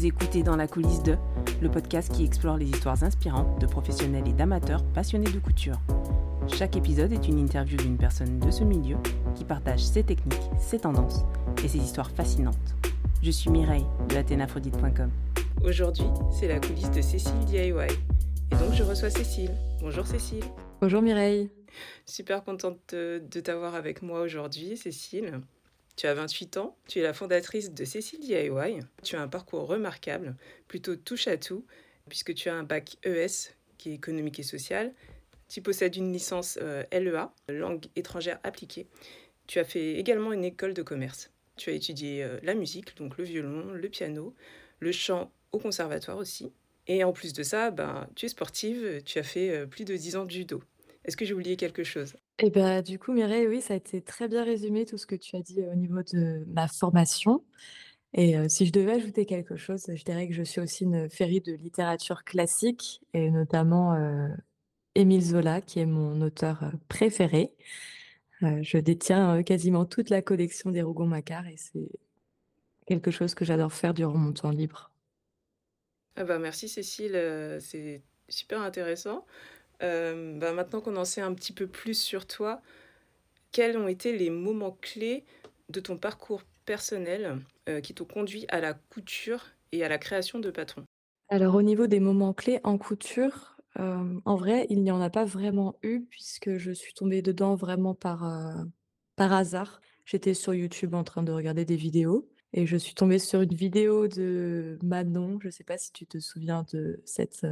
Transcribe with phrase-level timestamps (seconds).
[0.00, 1.18] Vous écoutez Dans la coulisse de,
[1.60, 5.78] le podcast qui explore les histoires inspirantes de professionnels et d'amateurs passionnés de couture.
[6.48, 8.96] Chaque épisode est une interview d'une personne de ce milieu
[9.34, 11.26] qui partage ses techniques, ses tendances
[11.62, 12.56] et ses histoires fascinantes.
[13.22, 15.10] Je suis Mireille de athénaphrodite.com.
[15.62, 17.58] Aujourd'hui, c'est la coulisse de Cécile DIY.
[17.60, 19.50] Et donc je reçois Cécile.
[19.82, 20.44] Bonjour Cécile.
[20.80, 21.50] Bonjour Mireille.
[22.06, 25.42] Super contente de t'avoir avec moi aujourd'hui, Cécile.
[26.00, 28.80] Tu as 28 ans, tu es la fondatrice de Cécile DIY.
[29.02, 30.34] Tu as un parcours remarquable,
[30.66, 31.66] plutôt touche à tout,
[32.08, 34.94] puisque tu as un bac ES, qui est économique et social.
[35.48, 38.86] Tu possèdes une licence euh, LEA, langue étrangère appliquée.
[39.46, 41.30] Tu as fait également une école de commerce.
[41.56, 44.34] Tu as étudié euh, la musique, donc le violon, le piano,
[44.78, 46.50] le chant au conservatoire aussi.
[46.86, 49.94] Et en plus de ça, ben, tu es sportive, tu as fait euh, plus de
[49.94, 50.62] 10 ans de judo.
[51.04, 52.14] Est-ce que j'ai oublié quelque chose?
[52.42, 55.14] Et bah, du coup, Mireille, oui, ça a été très bien résumé tout ce que
[55.14, 57.44] tu as dit au niveau de ma formation.
[58.14, 61.40] Et si je devais ajouter quelque chose, je dirais que je suis aussi une férie
[61.40, 63.94] de littérature classique et notamment
[64.96, 67.52] Émile Zola, qui est mon auteur préféré.
[68.40, 71.88] je détiens quasiment toute la collection des Rougon-Macquart et c'est
[72.86, 74.90] quelque chose que j'adore faire durant mon temps libre.
[76.16, 77.12] Ah bah merci Cécile,
[77.60, 79.24] c'est super intéressant.
[79.82, 82.60] Euh, bah, maintenant qu'on en sait un petit peu plus sur toi,
[83.52, 85.24] quels ont été les moments clés
[85.68, 90.38] de ton parcours personnel euh, qui t'ont conduit à la couture et à la création
[90.38, 90.84] de patrons?
[91.28, 95.10] Alors au niveau des moments clés en couture, euh, en vrai, il n'y en a
[95.10, 98.28] pas vraiment eu puisque je suis tombée dedans vraiment par,
[99.16, 99.80] par hasard.
[100.04, 103.54] J'étais sur YouTube en train de regarder des vidéos et je suis tombée sur une
[103.54, 107.46] vidéo de Manon, je ne sais pas si tu te souviens de cette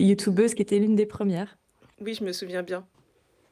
[0.00, 1.59] youtubeuse qui était l'une des premières.
[2.00, 2.86] Oui, je me souviens bien.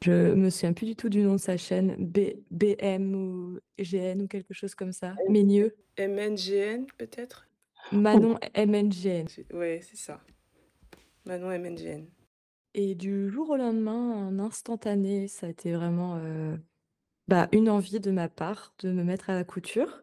[0.01, 2.19] Je me souviens plus du tout du nom de sa chaîne, B,
[2.51, 5.15] BM ou GN ou quelque chose comme ça.
[5.27, 5.75] Migneux.
[5.97, 7.47] MNGN peut-être?
[7.91, 9.25] Manon MNGN.
[9.53, 10.21] Ouais, c'est ça.
[11.25, 12.05] Manon MNGN.
[12.75, 16.55] Et du jour au lendemain, en instantané, ça a été vraiment euh,
[17.27, 20.01] bah, une envie de ma part de me mettre à la couture.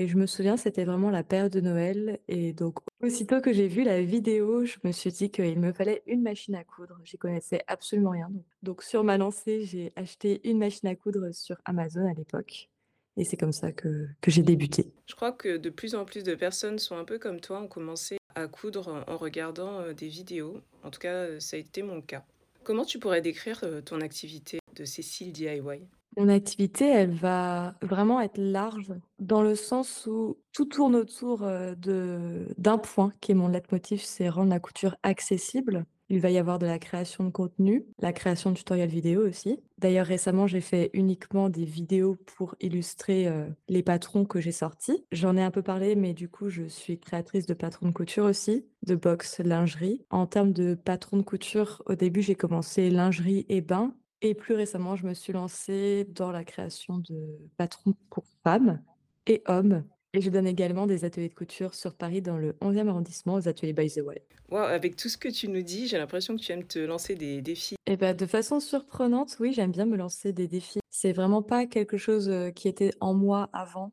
[0.00, 2.20] Et je me souviens, c'était vraiment la période de Noël.
[2.28, 6.04] Et donc, aussitôt que j'ai vu la vidéo, je me suis dit qu'il me fallait
[6.06, 7.00] une machine à coudre.
[7.02, 8.30] J'y connaissais absolument rien.
[8.62, 12.70] Donc, sur ma lancée, j'ai acheté une machine à coudre sur Amazon à l'époque.
[13.16, 14.92] Et c'est comme ça que, que j'ai débuté.
[15.06, 17.66] Je crois que de plus en plus de personnes sont un peu comme toi, ont
[17.66, 20.60] commencé à coudre en regardant euh, des vidéos.
[20.84, 22.24] En tout cas, euh, ça a été mon cas.
[22.62, 28.20] Comment tu pourrais décrire euh, ton activité de Cécile DIY mon activité, elle va vraiment
[28.20, 33.48] être large dans le sens où tout tourne autour de d'un point qui est mon
[33.48, 35.84] leitmotiv, c'est rendre la couture accessible.
[36.10, 39.60] Il va y avoir de la création de contenu, la création de tutoriels vidéo aussi.
[39.76, 43.30] D'ailleurs, récemment, j'ai fait uniquement des vidéos pour illustrer
[43.68, 45.04] les patrons que j'ai sortis.
[45.12, 48.24] J'en ai un peu parlé, mais du coup, je suis créatrice de patrons de couture
[48.24, 50.02] aussi, de box lingerie.
[50.08, 53.94] En termes de patrons de couture, au début, j'ai commencé lingerie et bain.
[54.20, 58.82] Et plus récemment, je me suis lancée dans la création de patrons pour femmes
[59.26, 59.84] et hommes.
[60.12, 63.46] Et je donne également des ateliers de couture sur Paris dans le 11e arrondissement aux
[63.46, 64.24] ateliers By the Way.
[64.50, 67.14] Wow, avec tout ce que tu nous dis, j'ai l'impression que tu aimes te lancer
[67.14, 67.74] des défis.
[67.86, 70.80] Et eh ben, de façon surprenante, oui, j'aime bien me lancer des défis.
[70.90, 73.92] C'est vraiment pas quelque chose qui était en moi avant,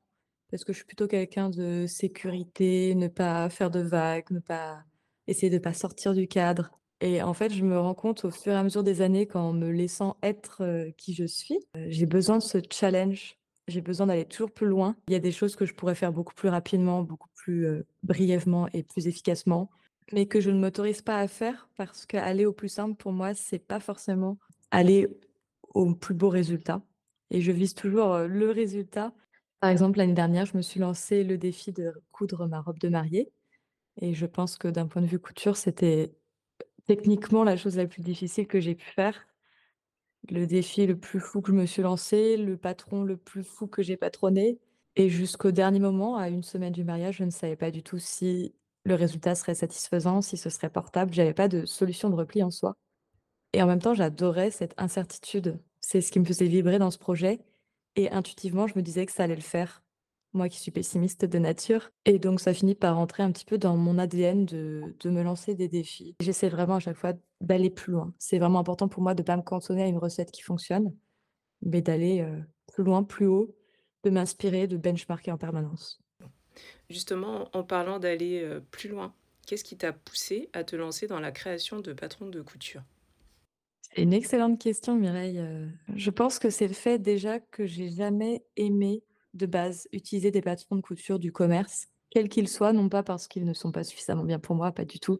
[0.50, 4.84] parce que je suis plutôt quelqu'un de sécurité, ne pas faire de vagues, ne pas
[5.28, 6.80] essayer de pas sortir du cadre.
[7.02, 9.54] Et en fait, je me rends compte au fur et à mesure des années qu'en
[9.54, 13.38] me laissant être qui je suis, j'ai besoin de ce challenge.
[13.68, 14.96] J'ai besoin d'aller toujours plus loin.
[15.08, 17.68] Il y a des choses que je pourrais faire beaucoup plus rapidement, beaucoup plus
[18.04, 19.70] brièvement et plus efficacement,
[20.14, 23.34] mais que je ne m'autorise pas à faire parce qu'aller au plus simple, pour moi,
[23.34, 24.38] c'est pas forcément
[24.72, 25.08] aller
[25.74, 26.82] au plus beau résultat.
[27.32, 29.14] Et je vise toujours le résultat.
[29.60, 32.88] Par exemple, l'année dernière, je me suis lancé le défi de coudre ma robe de
[32.88, 33.32] mariée.
[34.00, 36.14] Et je pense que d'un point de vue couture, c'était
[36.88, 39.28] Techniquement, la chose la plus difficile que j'ai pu faire,
[40.30, 43.68] le défi le plus fou que je me suis lancé, le patron le plus fou
[43.68, 44.60] que j'ai patronné
[44.96, 48.00] et jusqu'au dernier moment, à une semaine du mariage, je ne savais pas du tout
[48.00, 48.54] si
[48.86, 51.14] le résultat serait satisfaisant, si ce serait portable.
[51.14, 52.76] J'avais pas de solution de repli en soi
[53.54, 55.60] et en même temps, j'adorais cette incertitude.
[55.82, 57.40] C'est ce qui me faisait vibrer dans ce projet
[57.96, 59.85] et intuitivement, je me disais que ça allait le faire
[60.36, 61.90] moi qui suis pessimiste de nature.
[62.06, 65.24] Et donc, ça finit par rentrer un petit peu dans mon ADN de, de me
[65.24, 66.16] lancer des défis.
[66.20, 68.14] J'essaie vraiment à chaque fois d'aller plus loin.
[68.20, 70.94] C'est vraiment important pour moi de ne pas me cantonner à une recette qui fonctionne,
[71.62, 72.40] mais d'aller euh,
[72.74, 73.56] plus loin, plus haut,
[74.04, 76.00] de m'inspirer, de benchmarker en permanence.
[76.90, 79.14] Justement, en parlant d'aller euh, plus loin,
[79.48, 82.84] qu'est-ce qui t'a poussé à te lancer dans la création de patrons de couture?
[83.82, 85.40] C'est une excellente question, Mireille.
[85.40, 89.04] Euh, je pense que c'est le fait déjà que j'ai jamais aimé
[89.36, 93.28] de base, utiliser des patrons de couture du commerce quels qu'ils soient, non pas parce
[93.28, 95.20] qu'ils ne sont pas suffisamment bien pour moi, pas du tout,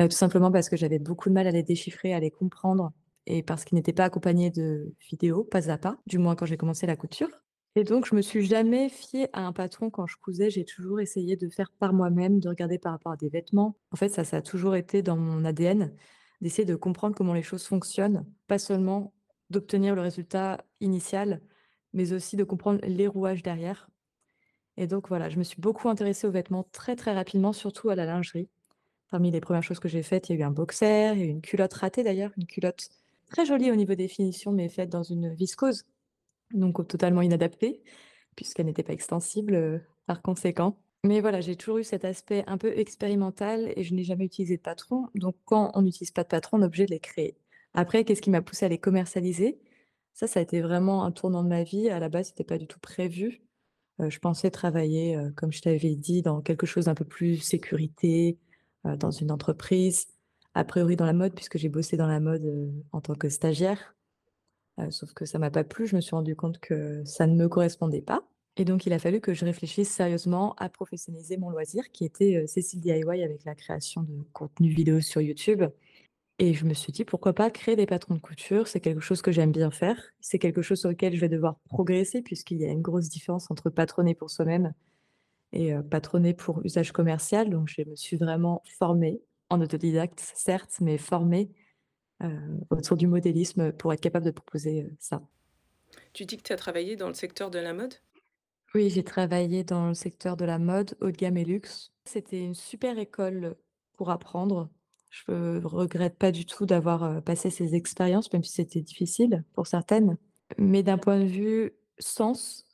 [0.00, 2.92] heu, tout simplement parce que j'avais beaucoup de mal à les déchiffrer, à les comprendre
[3.26, 6.56] et parce qu'ils n'étaient pas accompagnés de vidéos, pas à pas, du moins quand j'ai
[6.56, 7.30] commencé la couture
[7.76, 10.50] et donc je me suis jamais fiée à un patron quand je cousais.
[10.50, 13.76] J'ai toujours essayé de faire par moi-même, de regarder par rapport à des vêtements.
[13.92, 15.94] En fait, ça, ça a toujours été dans mon ADN,
[16.40, 19.12] d'essayer de comprendre comment les choses fonctionnent, pas seulement
[19.50, 21.40] d'obtenir le résultat initial,
[21.92, 23.88] mais aussi de comprendre les rouages derrière
[24.76, 27.94] et donc voilà, je me suis beaucoup intéressée aux vêtements très, très rapidement, surtout à
[27.94, 28.48] la lingerie.
[29.10, 31.22] Parmi les premières choses que j'ai faites, il y a eu un boxer, il y
[31.22, 32.88] a eu une culotte ratée d'ailleurs, une culotte
[33.30, 35.84] très jolie au niveau des finitions, mais faite dans une viscose,
[36.52, 37.82] donc totalement inadaptée,
[38.36, 40.78] puisqu'elle n'était pas extensible, heu, par conséquent.
[41.04, 44.56] Mais voilà, j'ai toujours eu cet aspect un peu expérimental et je n'ai jamais utilisé
[44.58, 47.36] de patron, donc quand on n'utilise pas de patron, on est obligé de les créer.
[47.74, 49.60] Après, qu'est-ce qui m'a poussée à les commercialiser?
[50.20, 51.88] Ça, ça a été vraiment un tournant de ma vie.
[51.88, 53.40] À la base, c'était pas du tout prévu.
[54.00, 57.38] Heu, je pensais travailler, heu, comme je t'avais dit, dans quelque chose d'un peu plus
[57.38, 58.38] sécurité,
[58.86, 60.08] heu, dans une entreprise,
[60.52, 63.96] a priori dans la mode puisque j'ai bossé dans la mode, en tant que stagiaire.
[64.90, 67.48] Sauf que ça m'a pas plu, je me suis rendu compte que ça ne me
[67.48, 68.22] correspondait pas
[68.56, 72.46] et donc il a fallu que je réfléchisse sérieusement à professionnaliser mon loisir qui était,
[72.46, 75.64] Cécile DIY avec la création de contenus vidéo sur YouTube
[76.40, 79.22] et je me suis dit: «Pourquoi pas créer des patrons de couture?» c'est quelque chose
[79.22, 80.02] que j'aime bien faire.
[80.20, 83.50] C'est quelque chose sur lequel je vais devoir progresser puisqu'il y a une grosse différence
[83.50, 84.74] entre patronner pour soi-même
[85.52, 87.50] et heu, patronner pour usage commercial.
[87.50, 91.52] Donc je me suis vraiment formée, en autodidacte certes, mais formée,
[92.24, 92.30] heu,
[92.70, 95.22] autour du modélisme pour être capable de proposer, heu, ça.
[96.12, 97.94] Tu dis que tu as travaillé dans le secteur de la mode?
[98.74, 101.92] Oui, j'ai travaillé dans le secteur de la mode, haut de gamme et luxe.
[102.04, 103.56] C'était une super école
[103.94, 104.70] pour apprendre.
[105.10, 110.16] Je regrette pas du tout d'avoir, passé ces expériences, même si c'était difficile pour certaines.
[110.56, 112.66] Mais d'un point de vue sens,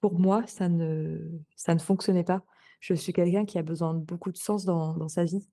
[0.00, 1.18] pour moi, ça ne
[1.56, 2.42] ça ne fonctionnait pas.
[2.80, 5.46] Je suis quelqu'un qui a besoin de beaucoup de sens dans dans sa vie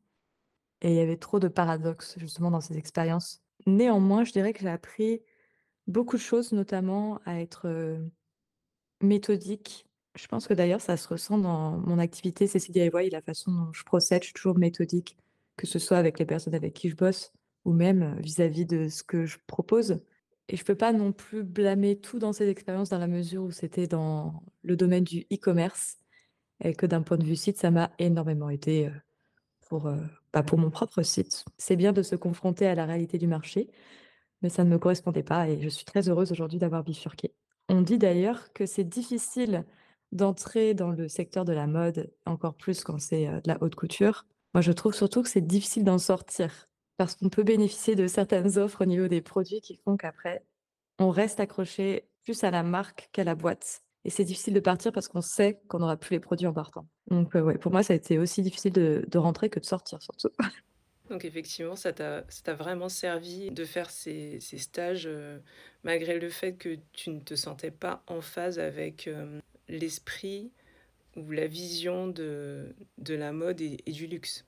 [0.82, 3.42] et il y avait trop de paradoxes justement dans ces expériences.
[3.66, 5.22] Néanmoins, je dirais que j'ai appris
[5.88, 7.68] beaucoup de choses, notamment à être,
[9.02, 9.88] Méthodique.
[10.16, 13.74] Je pense que d'ailleurs ça se ressent dans mon activité Cécile DIY, la façon dont
[13.74, 15.18] je procède, je suis toujours méthodique,
[15.58, 17.32] que ce soit avec les personnes avec qui je bosse
[17.64, 20.00] ou même, vis-à-vis de ce que je propose
[20.48, 23.52] et je peux pas non plus blâmer tout dans ces expériences dans la mesure où
[23.52, 25.98] c'était dans le domaine du e-commerce
[26.64, 28.92] et que d'un point de vue site, ça m'a énormément aidé
[29.68, 29.92] pour,
[30.32, 31.46] bah, pour mon propre site.
[31.58, 33.72] C'est bien de se confronter à la réalité du marché,
[34.42, 37.34] mais ça ne me correspondait pas et je suis très heureuse aujourd'hui d'avoir bifurqué.
[37.68, 39.66] On dit d'ailleurs que c'est difficile
[40.12, 44.28] d'entrer dans le secteur de la mode, encore plus quand c'est, de la haute couture.
[44.56, 48.58] Moi, je trouve surtout que c'est difficile d'en sortir parce qu'on peut bénéficier de certaines
[48.58, 50.46] offres au niveau des produits qui font qu'après,
[50.98, 54.94] on reste accroché plus à la marque qu'à la boîte et c'est difficile de partir
[54.94, 56.88] parce qu'on sait qu'on n'aura plus les produits en partant.
[57.12, 60.02] Donc, heu, ouais, pour moi, ça a été aussi difficile de rentrer que de sortir
[60.02, 60.30] surtout.
[61.10, 62.24] Donc effectivement, ça t'a
[62.54, 65.42] vraiment servi de faire ces stages, heu,
[65.84, 70.54] malgré le fait que tu ne te sentais pas en phase avec, hem, l'esprit
[71.16, 74.46] ou la vision de de la mode et et du luxe.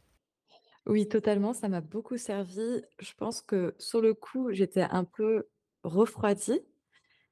[0.85, 2.81] Oui, totalement, ça m'a beaucoup servi.
[2.99, 5.47] Je pense que sur le coup, j'étais un peu
[5.83, 6.61] refroidie,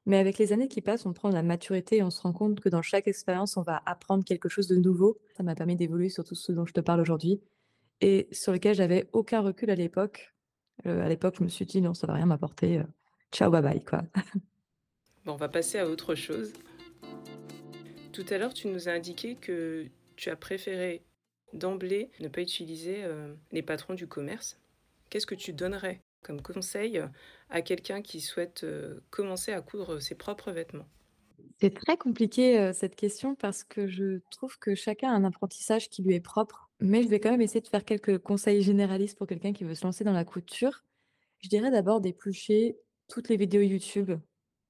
[0.06, 2.34] mais avec les années qui passent, on prend de la maturité et on se rend
[2.34, 5.18] compte que dans chaque expérience, on va apprendre quelque chose de nouveau.
[5.38, 7.42] Ça m'a permis d'évoluer sur tout ce dont je te parle aujourd'hui
[8.02, 10.34] et sur lequel j'avais aucun recul à l'époque.
[10.86, 12.86] Heu, à l'époque, je me suis dit: «Non, ça va rien m'apporter, heu,
[13.32, 14.04] ciao, bye bye, quoi».
[15.26, 16.54] Bon, on va passer à autre chose.
[18.16, 21.04] Tout à l'heure, tu nous as indiqué que tu as préféré
[21.52, 24.58] d'emblée ne pas utiliser, heu, les patrons du commerce.
[25.10, 27.02] Qu'est-ce que tu donnerais comme conseil
[27.50, 30.88] à quelqu'un qui souhaite, heu, commencer à coudre ses propres vêtements?
[31.60, 35.90] C'est très compliqué, heu, cette question parce que je trouve que chacun a un apprentissage
[35.90, 39.18] qui lui est propre, mais je vais quand même essayer de faire quelques conseils généralistes
[39.18, 40.84] pour quelqu'un qui veut se lancer dans la couture.
[41.40, 42.78] Je dirais d'abord d'éplucher
[43.10, 44.12] toutes les vidéos YouTube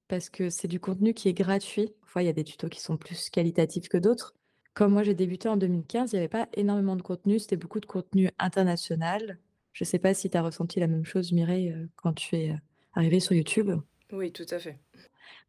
[0.08, 1.94] parce que c'est du contenu qui est gratuit.
[2.02, 4.34] Parfois, il y a des tutos qui sont plus qualitatifs que d'autres.
[4.74, 7.80] Comme moi, j'ai débuté en 2015, il y avait pas énormément de contenu, c'était beaucoup
[7.80, 9.40] de contenu international.
[9.74, 12.52] Je sais pas si tu as ressenti la même chose Mireille, heu, quand tu es,
[12.52, 12.58] heu,
[12.94, 13.72] arrivée sur YouTube?
[14.12, 14.80] Oui, tout à fait.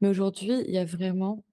[0.00, 1.44] Mais aujourd'hui, il y a vraiment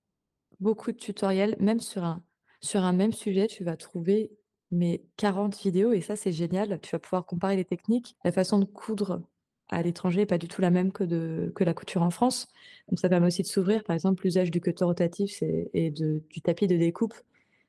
[0.60, 2.24] Beaucoup de tutoriels, même sur un
[2.62, 4.32] sur un même sujet, tu vas trouver,
[4.72, 6.80] mais 40 vidéos et ça, c'est génial.
[6.82, 8.16] Tu vas pouvoir comparer les techniques.
[8.24, 9.22] La façon de coudre
[9.70, 12.48] à l'étranger pas du tout la même que de que la couture en France.
[12.90, 13.84] Donc ça permet aussi de s'ouvrir.
[13.84, 15.42] Par exemple, l'usage du cutter rotatif,
[15.74, 17.14] et de du tapis de découpe,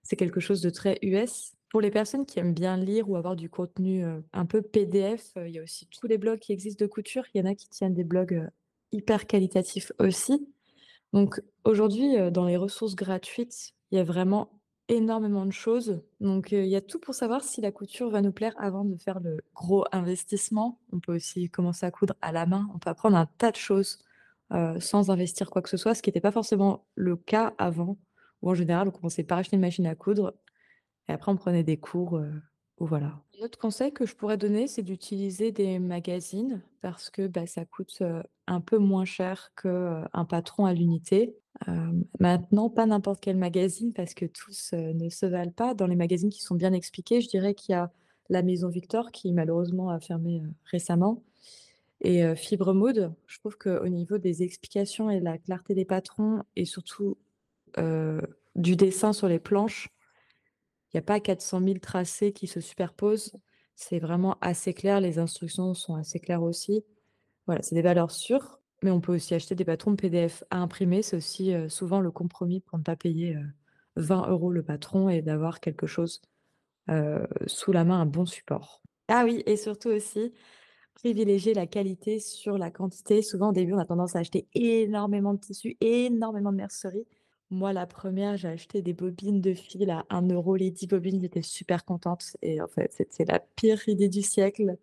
[0.03, 1.53] c'est quelque chose de très US.
[1.71, 5.33] Pour les personnes qui aiment bien lire ou avoir du contenu, heu, un peu PDF,
[5.37, 7.25] heu, il y a aussi tous les blogs qui existent de couture.
[7.35, 8.49] Il y en a qui tiennent des blogs, heu,
[8.93, 10.49] hyper qualitatifs aussi.
[11.13, 14.51] Donc aujourd'hui, dans les ressources gratuites, il y a vraiment
[14.89, 16.03] énormément de choses.
[16.21, 18.85] Donc, heu, il y a tout pour savoir si la couture va nous plaire avant
[18.85, 20.81] de faire le gros investissement.
[20.93, 22.69] On peut aussi commencer à coudre à la main.
[22.75, 23.99] On peut apprendre un tas de choses,
[24.53, 27.99] heu, sans investir quoi que ce soit, ce qui était pas forcément le cas avant,
[28.43, 30.35] où en général on commençait par acheter une machine à coudre
[31.09, 32.33] et après on prenait des cours, heu,
[32.79, 33.23] voilà.
[33.41, 37.65] Un autre conseil que je pourrais donner, c'est d'utiliser des magazines parce que, bah, ça
[37.65, 38.03] coûte,
[38.47, 41.37] un peu moins cher que, heu, un patron à l'unité.
[42.21, 45.75] Maintenant, pas n'importe quel magazine parce que tous, ne se valent pas.
[45.75, 47.93] Dans les magazines qui sont bien expliqués, je dirais qu'il y a
[48.29, 51.23] La Maison Victor qui malheureusement a fermé, récemment
[52.01, 53.15] et Fibre Mode.
[53.27, 57.17] Je trouve qu'au niveau des explications et de la clarté des patrons et surtout,
[58.57, 59.89] du dessin sur les planches,
[60.93, 63.33] il y a pas 400 000 tracés qui se superposent.
[63.75, 66.85] C'est vraiment assez clair, les instructions sont assez claires aussi.
[67.47, 71.03] Voilà, c'est des valeurs sûres, mais on peut aussi acheter des patrons PDF à imprimer.
[71.03, 73.47] C'est aussi, heu, souvent le compromis pour ne pas payer, heu,
[73.97, 76.23] 20 € le patron et d'avoir quelque chose,
[76.91, 78.83] heu, sous la main, un bon support.
[79.09, 80.33] Ah oui et surtout aussi,
[80.95, 83.23] privilégier la qualité sur la quantité.
[83.23, 87.07] Souvent, au début, on a tendance à acheter énormément de tissus, énormément de mercerie.
[87.51, 91.21] Moi, la première, j'ai acheté des bobines de fil à 1 € les 10 bobines,
[91.21, 94.79] j'étais super contente et en fait, c'était la pire idée du siècle.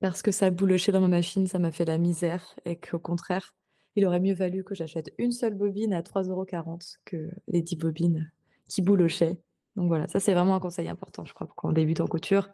[0.00, 3.54] Parce que ça boulochait dans ma machine, ça m'a fait la misère et qu'au contraire,
[3.96, 7.76] il aurait mieux valu que j'achète une seule bobine à 3,40 € que les 10
[7.76, 8.32] bobines
[8.66, 9.36] qui boulochaient.
[9.76, 12.48] Donc voilà, ça c'est vraiment un conseil important, je crois, quand on débute en couture.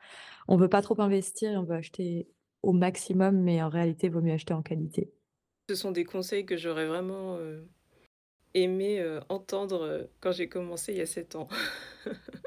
[0.48, 2.28] On veut pas trop investir on veut acheter
[2.62, 5.12] au maximum, mais en réalité, il vaut mieux acheter en qualité.
[5.70, 7.68] Ce sont des conseils que j'aurais vraiment, heu,
[8.54, 11.48] aimé, heu, entendre, heu, quand j'ai commencé il y a 7 ans.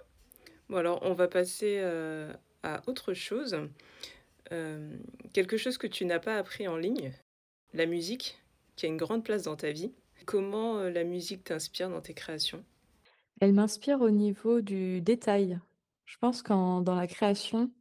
[0.69, 1.79] Bon alors on va passer,
[2.63, 3.57] à autre chose.
[4.51, 4.99] Hem,
[5.33, 7.13] quelque chose que tu n'as pas appris en ligne,
[7.73, 8.39] la musique,
[8.75, 9.91] qui a une grande place dans ta vie.
[10.25, 12.63] Comment, heu, la musique t'inspire dans tes créations?
[13.41, 15.59] Elle m'inspire au niveau du détail.
[16.05, 17.71] Je pense qu'en dans la création,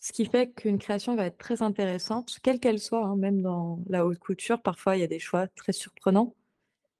[0.00, 3.80] ce qui fait qu'une création va être très intéressante, quelle qu'elle soit, hein, même dans
[3.88, 6.34] la haute couture, parfois il y a des choix très surprenants.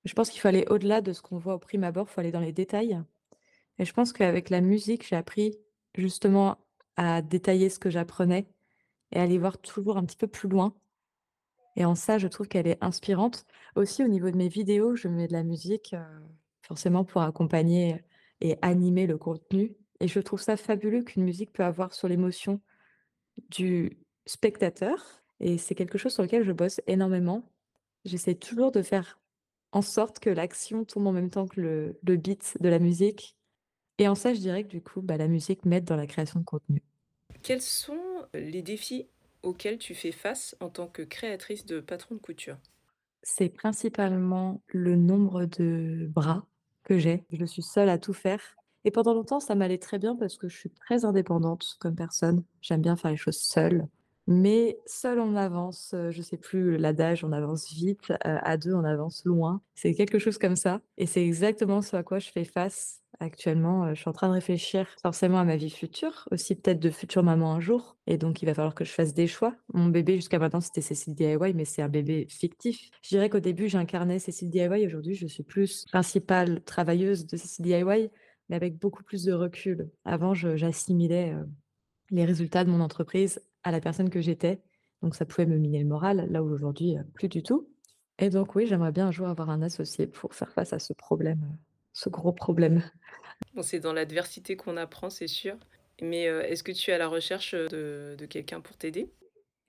[0.04, 2.20] Je pense qu'il faut aller au-delà de ce qu'on voit au prime abord, il faut
[2.20, 3.00] aller dans les détails
[3.78, 5.56] et je pense qu'avec la musique, j'ai appris
[5.94, 6.58] justement
[6.96, 8.46] à détailler ce que j'apprenais
[9.12, 10.74] et aller voir toujours un petit peu plus loin
[11.76, 13.44] et en ça, je trouve qu'elle est inspirante.
[13.76, 15.98] Aussi au niveau de mes vidéos, je mets de la musique, heu,
[16.62, 18.02] forcément pour accompagner
[18.40, 22.60] et animer le contenu et je trouve ça fabuleux qu'une musique peut avoir sur l'émotion
[23.50, 27.44] du spectateur et c'est quelque chose sur lequel je bosse énormément.
[28.04, 29.20] J'essaie toujours de faire
[29.72, 33.36] en sorte que l'action tourne en même temps que le le beat de la musique
[33.98, 36.40] et en ça, je dirais que du coup, bah, la musique m'aide dans la création
[36.40, 36.82] de contenu.
[37.48, 39.08] Quels sont les défis
[39.42, 42.58] auxquels tu fais face en tant que créatrice de patron de couture?
[43.22, 46.46] C'est principalement le nombre de bras
[46.84, 47.24] que j'ai.
[47.30, 48.40] Je suis seule à tout faire
[48.84, 52.44] et pendant longtemps, ça m'allait très bien parce que je suis très indépendante comme personne.
[52.60, 53.88] J'aime bien faire les choses seule,
[54.26, 58.72] mais seule on avance, heu, je sais plus l'adage, on avance vite, heu, à 2
[58.72, 59.60] on avance loin.
[59.74, 63.94] C'est quelque chose comme ça et c'est exactement ce à quoi je fais face actuellement,
[63.94, 67.22] je suis en train de réfléchir forcément à ma vie future, aussi peut-être de future
[67.22, 69.54] maman un jour et donc il va falloir que je fasse des choix.
[69.74, 72.90] Mon bébé jusqu'à maintenant, c'était Cécile DIY, mais c'est un bébé fictif.
[73.02, 77.64] Je dirais qu'au début, j'incarnais Cécile DIY, aujourd'hui, je suis plus principale travailleuse de Cécile
[77.64, 78.10] DIY,
[78.48, 79.90] mais avec beaucoup plus de recul.
[80.04, 81.34] Avant, j'assimilais,
[82.10, 84.62] les résultats de mon entreprise à la personne que j'étais,
[85.02, 87.68] donc ça pouvait me miner le moral, là où aujourd'hui, plus du tout
[88.18, 90.92] et donc oui, j'aimerais bien un jour avoir un associé pour faire face à ce
[90.92, 91.56] problème,
[91.98, 92.82] ce gros problème.
[93.54, 95.56] Bon, c'est dans l'adversité qu'on apprend, c'est sûr,
[96.00, 99.10] mais heu, est-ce que tu es à la recherche, heu, de de quelqu'un pour t'aider?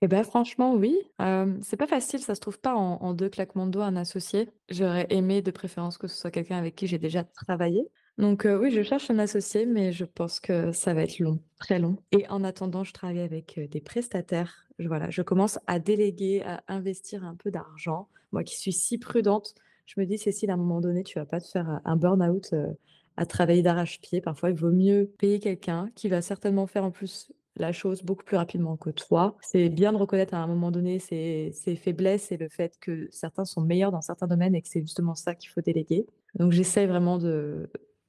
[0.02, 0.96] Et bah, franchement, oui.
[1.18, 3.96] Hem, c'est pas facile, ça se trouve pas en en 2 claquements de doigts, un
[3.96, 4.48] associé.
[4.70, 7.88] J'aurais aimé de préférence que ce soit quelqu'un avec qui j'ai déjà travaillé.
[8.16, 11.78] Donc oui, je cherche un associé, mais je pense que ça va être long, très
[11.78, 14.66] long et en attendant, je travaille avec, des prestataires.
[14.78, 18.08] Je voilà, je commence à déléguer, à investir un peu d'argent.
[18.32, 19.54] Moi qui suis si prudente,
[19.96, 22.50] je me dis: «Cécile, à un moment donné, tu vas pas te faire, un burn-out,
[22.52, 22.76] heu,
[23.16, 24.20] à travailler d'arrache-pied».
[24.20, 28.24] Parfois, il vaut mieux payer quelqu'un qui va certainement faire en plus la chose beaucoup
[28.24, 29.36] plus rapidement que toi.
[29.42, 33.08] C'est bien de reconnaître à un moment donné ses ses faiblesses et le fait que
[33.10, 36.06] certains sont meilleurs dans certains domaines et que c'est justement ça qu'il faut déléguer.
[36.36, 37.18] Donc j'essaie vraiment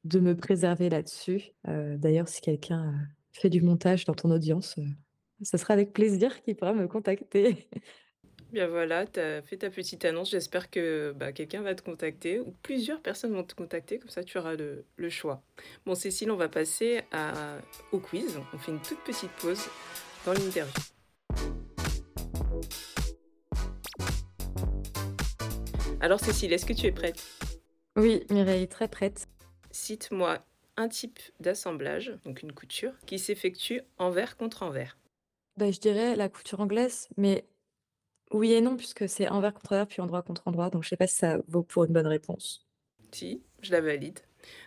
[0.03, 1.51] de me préserver là-dessus.
[1.67, 4.75] Heu, d'ailleurs, si quelqu'un, heu, fait du montage dans ton audience,
[5.43, 7.69] ce sera avec plaisir qu'il pourra me contacter.
[8.51, 10.31] Bien voilà, tu as fait ta petite annonce.
[10.31, 14.25] J'espère que, bah, quelqu'un va te contacter ou plusieurs personnes vont te contacter, comme ça
[14.25, 15.41] tu auras le le choix.
[15.85, 17.55] Bon Cécile, on va passer à
[17.93, 18.37] au quiz.
[18.53, 19.61] On fait une toute petite pause
[20.25, 20.73] dans l'interview.
[26.01, 27.23] Alors Cécile, est-ce que tu es prête?
[27.95, 29.29] Oui, Mireille, très prête.
[29.71, 34.97] Cite-moi un type d'assemblage, donc une couture, qui s'effectue envers contre envers.
[35.57, 37.45] Bah, je dirais la couture anglaise, mais
[38.33, 40.97] oui et non, puisque c'est envers contre envers, puis endroit contre endroit, donc je sais
[40.97, 42.67] pas si ça vaut pour une bonne réponse.
[43.11, 44.19] Si, je la valide.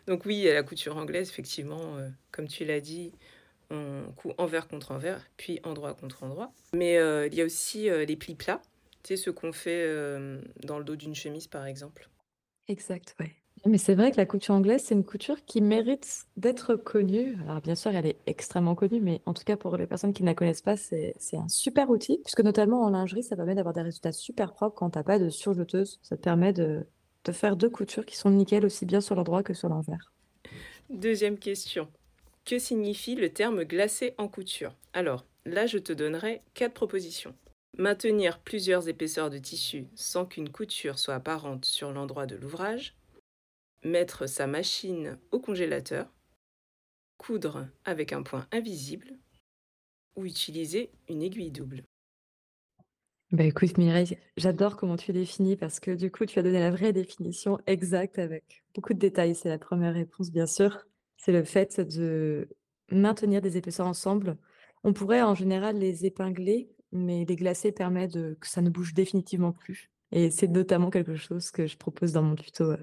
[0.06, 3.12] Donc oui, a la couture anglaise, effectivement, euh, comme tu l'as dit,
[3.70, 6.52] on coud envers contre envers, puis endroit contre endroit.
[6.74, 8.60] Mais euh, il y a aussi euh, les plis plats,
[9.02, 9.86] tu sais, ce qu'on fait
[10.62, 12.08] dans le dos d'une chemise, par exemple.
[12.68, 13.34] Exact, ouais.
[13.66, 17.36] Mais c'est vrai que la couture anglaise, c'est une couture qui mérite d'être connue.
[17.48, 20.22] Alors bien sûr, elle est extrêmement connue, mais en tout cas pour les personnes qui
[20.22, 23.74] ne la connaissent pas, c'est un super outil, puisque notamment en lingerie, ça permet d'avoir
[23.74, 25.98] des résultats super propres quand tu as pas de surjeteuse.
[26.02, 26.86] Ça te permet de,
[27.24, 30.12] de faire deux coutures qui sont nickel aussi bien sur l'endroit que sur l'envers.
[30.90, 31.88] Deuxième question.
[32.44, 34.76] Que signifie le terme glacé en couture?
[34.92, 37.34] Alors, là, je te donnerai quatre propositions.
[37.78, 42.94] Maintenir plusieurs épaisseurs de tissu sans qu'une couture soit apparente sur l'endroit de l'ouvrage.
[43.84, 46.10] Mettre sa machine au congélateur.
[47.18, 49.18] Coudre avec un point invisible.
[50.16, 51.84] Ou utiliser une aiguille double.
[53.30, 56.70] Bah écoute Mireille, j'adore comment tu définis parce que du coup tu as donné la
[56.70, 59.34] vraie définition exacte avec beaucoup de détails.
[59.34, 60.86] C'est la première réponse bien sûr.
[61.18, 62.48] C'est le fait de
[62.90, 64.38] maintenir des épaisseurs ensemble.
[64.82, 68.94] On pourrait en général les épingler, mais les glacer permet de, que ça ne bouge
[68.94, 69.90] définitivement plus.
[70.14, 72.76] Et c'est notamment quelque chose que je propose dans mon tuto euh,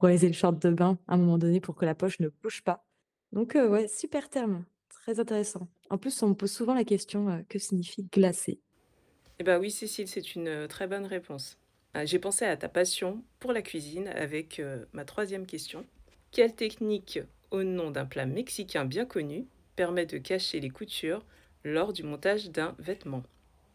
[0.00, 2.62] réaliser le short de bain à un moment donné pour que la poche ne bouge
[2.62, 2.86] pas.
[3.32, 5.68] Donc euh, ouais, super terme, très intéressant.
[5.90, 8.60] En plus, on me pose souvent la question euh, que signifie glacer?
[9.38, 11.58] Eh bien oui, Cécile, c'est une euh, très bonne réponse.
[11.92, 15.84] Ah, J'ai pensé à ta passion pour la cuisine avec ma troisième question.
[16.30, 17.18] Quelle technique,
[17.50, 19.46] au nom d'un plat mexicain bien connu,
[19.76, 21.24] permet de cacher les coutures
[21.64, 23.24] lors du montage d'un vêtement?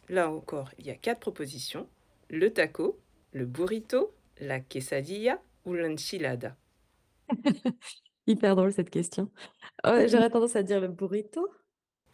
[0.07, 1.87] Là encore, il y a quatre propositions.
[2.29, 2.99] Le taco,
[3.33, 6.57] le burrito, la quesadilla ou l'enchilada?
[8.27, 9.29] Hyper drôle cette question.
[9.83, 11.47] Oh, j'aurais tendance à dire le burrito.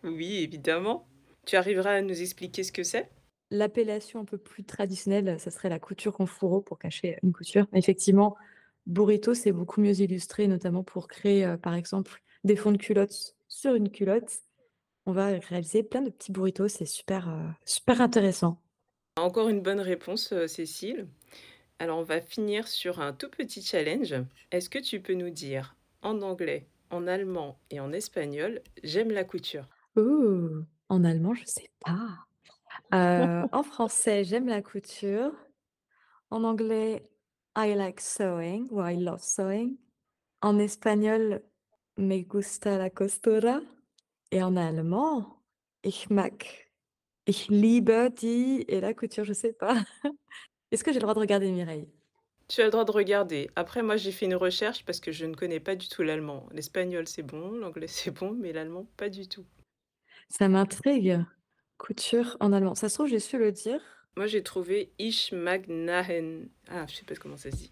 [0.04, 1.08] Oui, évidemment.
[1.46, 3.10] Tu arriveras à nous expliquer ce que c'est?
[3.50, 7.68] L'appellation un peu plus traditionnelle, ça serait la couture en fourreau pour cacher une couture.
[7.74, 8.36] Effectivement,
[8.86, 13.36] burrito, c'est beaucoup mieux illustré, notamment pour créer, euh, par exemple, des fonds de culottes
[13.48, 14.40] sur une culotte.
[15.06, 18.62] On va réaliser plein de petits burritos, c'est super, euh, super intéressant.
[19.18, 21.08] Encore une bonne réponse, euh, Cécile.
[21.80, 24.16] Alors, on va finir sur un tout petit challenge.
[24.52, 29.26] Est-ce que tu peux nous dire en anglais, en allemand et en espagnol, j'aime la
[29.26, 29.68] couture?
[29.98, 32.26] Ouh, en allemand, je sais pas.
[32.94, 35.34] Euh, en français, j'aime la couture.
[36.30, 37.04] En anglais,
[37.58, 39.78] I like sewing ou I love sewing.
[40.42, 41.42] En espagnol,
[41.98, 43.60] me gusta la costura.
[44.32, 45.42] Et en allemand,
[45.84, 46.42] ich mag,
[47.28, 49.76] ich liebe die et la couture, je sais pas.
[50.72, 51.88] Est-ce que j'ai le droit de regarder Mireille?
[52.48, 53.50] Tu as le droit de regarder.
[53.56, 56.48] Après, moi, j'ai fait une recherche parce que je ne connais pas du tout l'allemand.
[56.52, 59.46] L'espagnol, c'est bon, l'anglais, c'est bon, mais l'allemand, pas du tout.
[60.30, 61.20] Ça m'intrigue.
[61.78, 62.76] Couture en allemand.
[62.76, 63.82] Ça se trouve, j'ai su le dire.
[64.18, 66.50] Moi, j'ai trouvé Ich mag nähen.
[66.70, 67.72] Ah, je sais pas comment ça se dit.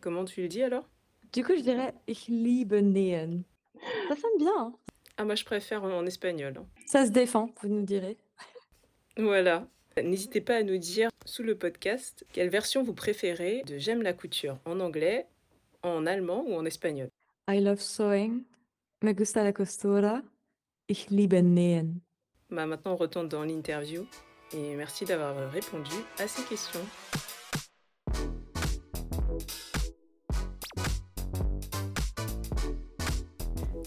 [0.00, 0.88] Comment tu le dis alors?
[1.32, 3.42] Du coup, je dirais ich liebe nähen.
[4.08, 4.74] Ça sonne bien, hein?
[5.16, 6.54] Ah, moi, je préfère en, en espagnol.
[6.58, 6.66] hein.
[6.86, 8.16] Ça se défend, vous nous direz.
[9.16, 9.66] Voilà.
[9.96, 14.12] N'hésitez pas à nous dire sous le podcast quelle version vous préférez de J'aime la
[14.12, 15.26] couture en anglais,
[15.82, 17.08] en allemand ou en espagnol.
[17.48, 18.42] I love sewing,
[19.02, 20.22] me gusta la costura,
[20.88, 22.00] ich liebe nähen.
[22.50, 24.06] Bah, maintenant, on retourne dans l'interview
[24.52, 26.84] et merci d'avoir répondu à ces questions.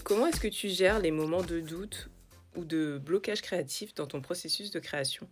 [0.04, 2.10] Comment est-ce que tu gères les moments de doute
[2.56, 5.28] ou de blocage créatif dans ton processus de création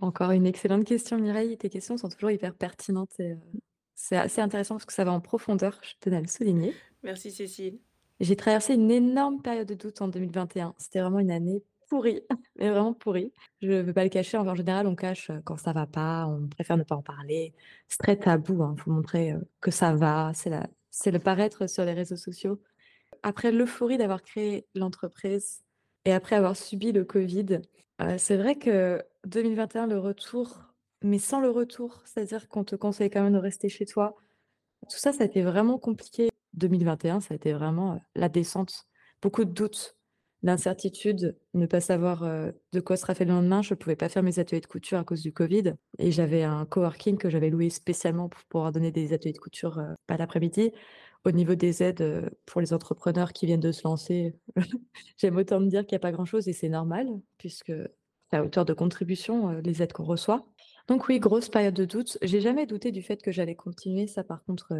[0.00, 1.56] Encore une excellente question, Mireille.
[1.56, 3.36] Tes questions sont toujours hyper pertinentes et euh,
[3.94, 6.74] c'est assez intéressant parce que ça va en profondeur, je tenais à le souligner.
[7.02, 7.78] Merci Cécile.
[8.20, 10.74] J'ai traversé une énorme période de doute en 2021.
[10.78, 12.22] C'était vraiment une année pourrie,
[12.58, 13.32] mais vraiment pourrie.
[13.60, 14.36] Je ne veux pas le cacher.
[14.36, 17.54] En général, on cache euh, quand ça va pas, on préfère ne pas en parler.
[17.88, 18.74] C'est très tabou.
[18.76, 20.32] Il faut montrer euh, que ça va.
[20.34, 20.68] C'est la...
[20.90, 22.60] c'est le paraître sur les réseaux sociaux.
[23.22, 25.63] Après l'euphorie d'avoir créé l'entreprise
[26.04, 27.60] et après avoir subi le Covid,
[28.00, 30.60] euh, c'est vrai que 2021, le retour,
[31.02, 34.16] mais sans le retour, c'est-à-dire qu'on te conseille quand même de rester chez toi,
[34.90, 36.28] tout ça, ça a été vraiment compliqué.
[36.54, 38.86] 2021, ça a été vraiment euh, la descente.
[39.22, 39.96] Beaucoup de doutes,
[40.42, 43.62] l'incertitude, ne pas savoir euh, de quoi sera fait le lendemain.
[43.62, 45.74] Je ne pouvais pas faire mes ateliers de couture à cause du Covid.
[45.98, 49.80] Et j'avais un coworking que j'avais loué spécialement pour pouvoir donner des ateliers de couture
[50.06, 50.72] pas l'après-midi.
[51.24, 54.34] Au niveau des aides pour les entrepreneurs qui viennent de se lancer,
[55.16, 57.08] j'aime autant me dire qu'il n'y a pas grand-chose et c'est normal,
[57.38, 57.72] puisque
[58.32, 60.46] à hauteur de contribution, les aides qu'on reçoit.
[60.88, 62.18] Donc oui, grosse période de doute.
[62.22, 64.06] J'ai jamais douté du fait que j'allais continuer.
[64.06, 64.74] Ça, par contre,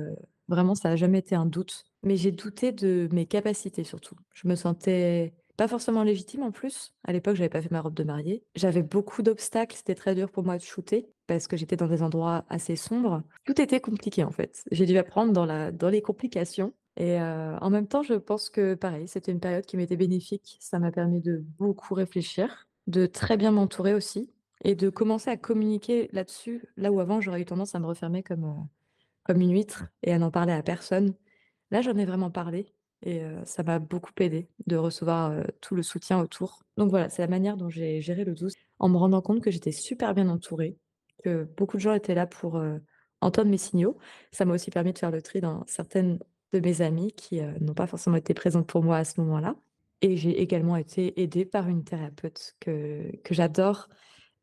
[0.48, 1.84] Vraiment, ça a jamais été un doute.
[2.02, 4.16] Mais j'ai douté de mes capacités surtout.
[4.34, 6.92] Je me sentais pas forcément légitime en plus.
[7.04, 8.42] À l'époque, j'avais pas fait ma robe de mariée.
[8.54, 12.02] J'avais beaucoup d'obstacles, c'était très dur pour moi de shooter parce que j'étais dans des
[12.02, 13.22] endroits assez sombres.
[13.44, 14.64] Tout était compliqué en fait.
[14.70, 15.32] J'ai dû apprendre
[15.72, 19.66] dans les complications et heu, en même temps, je pense que pareil, c'était une période
[19.66, 20.58] qui m'était bénéfique.
[20.60, 24.30] Ça m'a permis de beaucoup réfléchir, de très bien m'entourer aussi
[24.64, 28.22] et de commencer à communiquer là-dessus, là où avant j'aurais eu tendance à me refermer
[28.22, 28.66] comme,
[29.24, 31.14] comme une huître et à n'en parler à personne.
[31.70, 36.20] Là, j'en ai vraiment parlé et ça m'a beaucoup aidé de recevoir, tout le soutien
[36.20, 36.64] autour.
[36.76, 39.50] Donc voilà, c'est la manière dont j'ai géré le doute, en me rendant compte que
[39.50, 40.78] j'étais super bien entourée,
[41.22, 42.58] que beaucoup de gens étaient là pour,
[43.24, 43.96] entendre mes signaux.
[44.32, 46.18] Ça m'a aussi permis de faire le tri dans certaines
[46.52, 49.56] de mes amies qui, n'ont pas forcément été présentes pour moi à ce moment-là
[50.02, 53.88] et j'ai également été aidée par une thérapeute que que j'adore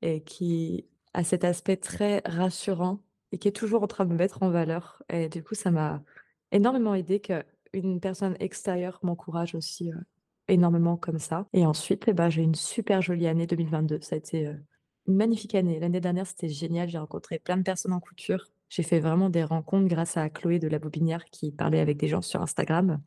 [0.01, 4.17] et qui a cet aspect très rassurant et qui est toujours en train de me
[4.17, 6.03] mettre en valeur et du coup, ça m'a
[6.51, 7.19] énormément aidée
[7.71, 9.97] qu'une personne extérieure m'encourage aussi, heu,
[10.47, 13.99] énormément comme ça et ensuite et bah, j'ai une super jolie année 2022.
[14.01, 14.59] Ça a été, heu,
[15.07, 15.79] une magnifique année.
[15.79, 18.47] L'année dernière, c'était génial, j'ai rencontré plein de personnes en couture.
[18.69, 22.07] J'ai fait vraiment des rencontres grâce à Chloé de La Bobinière qui parlait avec des
[22.07, 23.01] gens sur Instagram.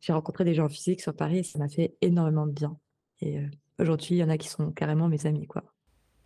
[0.00, 2.78] J'ai rencontré des gens physiques sur Paris et ça m'a fait énormément de bien
[3.20, 5.62] et heu, aujourd'hui, il y en a qui sont carrément mes amis, quoi.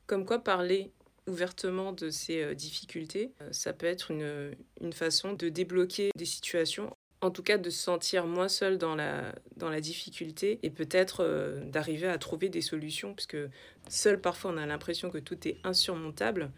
[0.07, 0.93] Comme quoi parler
[1.27, 6.95] ouvertement de ces, difficultés, ça peut être une, une façon de débloquer des situations.
[7.25, 11.23] En tout cas, de se sentir moins seul dans la dans la difficulté et peut-être,
[11.25, 13.39] heu, d'arriver à trouver des solutions puisque
[13.89, 16.51] seul, parfois, on a l'impression que tout est insurmontable,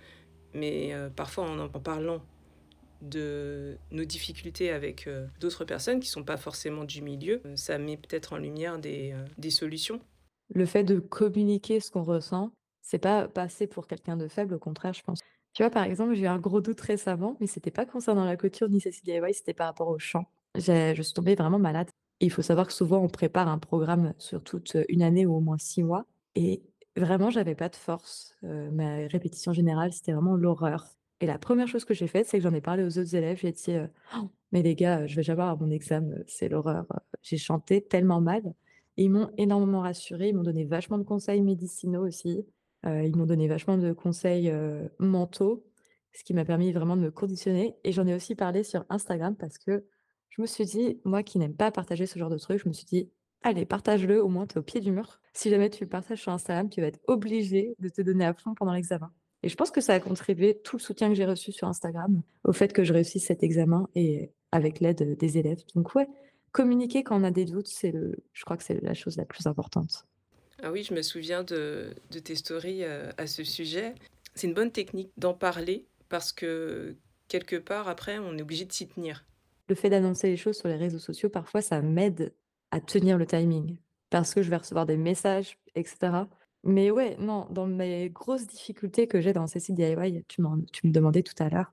[0.55, 2.23] mais heu, parfois, en en parlant
[3.03, 7.97] de nos difficultés avec, heu, d'autres personnes qui sont pas forcément du milieu, ça met
[7.97, 10.01] peut-être en lumière des, des solutions.
[10.55, 12.53] Le fait de communiquer ce qu'on ressent,
[12.83, 15.21] c'est pas passer pour quelqu'un de faible, au contraire, je pense.
[15.53, 18.37] Tu vois, par exemple, j'ai eu un gros doute récemment, mais c'était pas concernant la
[18.37, 20.27] couture ni Cécile DIY, c'était par rapport au chant.
[20.59, 21.89] Je suis tombée vraiment malade
[22.21, 25.41] il faut savoir que souvent on prépare un programme sur toute, une année ou au
[25.41, 26.63] moins 6 mois et
[26.97, 28.35] vraiment j'avais pas de force.
[28.43, 30.87] Ma répétition générale, c'était vraiment l'horreur
[31.21, 33.39] et la première chose que j'ai faite, c'est que j'en ai parlé aux autres élèves.
[33.41, 33.89] J'ai dit, heu:
[34.53, 36.99] «Mais les gars, je vais jamais avoir mon examen, c'est l'horreur, heu».
[37.23, 38.43] J'ai chanté tellement mal
[38.99, 42.47] ils m'ont énormément rassurée, ils m'ont donné vachement de conseils médicinaux aussi,
[42.85, 44.53] ils m'ont donné vachement de conseils,
[44.99, 45.65] mentaux,
[46.13, 49.37] ce qui m'a permis vraiment de me conditionner et j'en ai aussi parlé sur Instagram
[49.37, 49.85] parce que
[50.37, 52.75] je me suis dit, moi qui n'aime pas partager ce genre de trucs, je me
[52.75, 53.11] suis dit:
[53.43, 55.21] «Allez, partage-le, au moins tu es au pied du mur.
[55.33, 58.35] Si jamais tu le partages sur Instagram, tu vas être obligé de te donner à
[58.35, 61.25] fond pendant l'examen» et je pense que ça a contribué, tout le soutien que j'ai
[61.25, 65.63] reçu sur Instagram, au fait que je réussisse cet examen et avec l'aide, des élèves.
[65.77, 66.09] Donc ouais,
[66.51, 69.25] communiquer quand on a des doutes, c'est le je crois que c'est la chose la
[69.25, 70.07] plus importante.
[70.63, 71.95] Ah oui, je me souviens de
[72.25, 73.95] tes stories, heu, à ce sujet.
[74.35, 76.97] C'est une bonne technique d'en parler parce que,
[77.29, 79.27] quelque part, après, on est obligé de s'y tenir.
[79.69, 82.35] Le fait d'annoncer les choses sur les réseaux sociaux, parfois, ça m'aide
[82.71, 83.79] à tenir le timing
[84.11, 86.29] parce que je vais recevoir des messages et cetera.
[86.63, 90.93] Mais ouais, non, dans mes grosses difficultés que j'ai dans Cécile DIY, tu tu me
[90.93, 91.73] demandais tout à l'heure,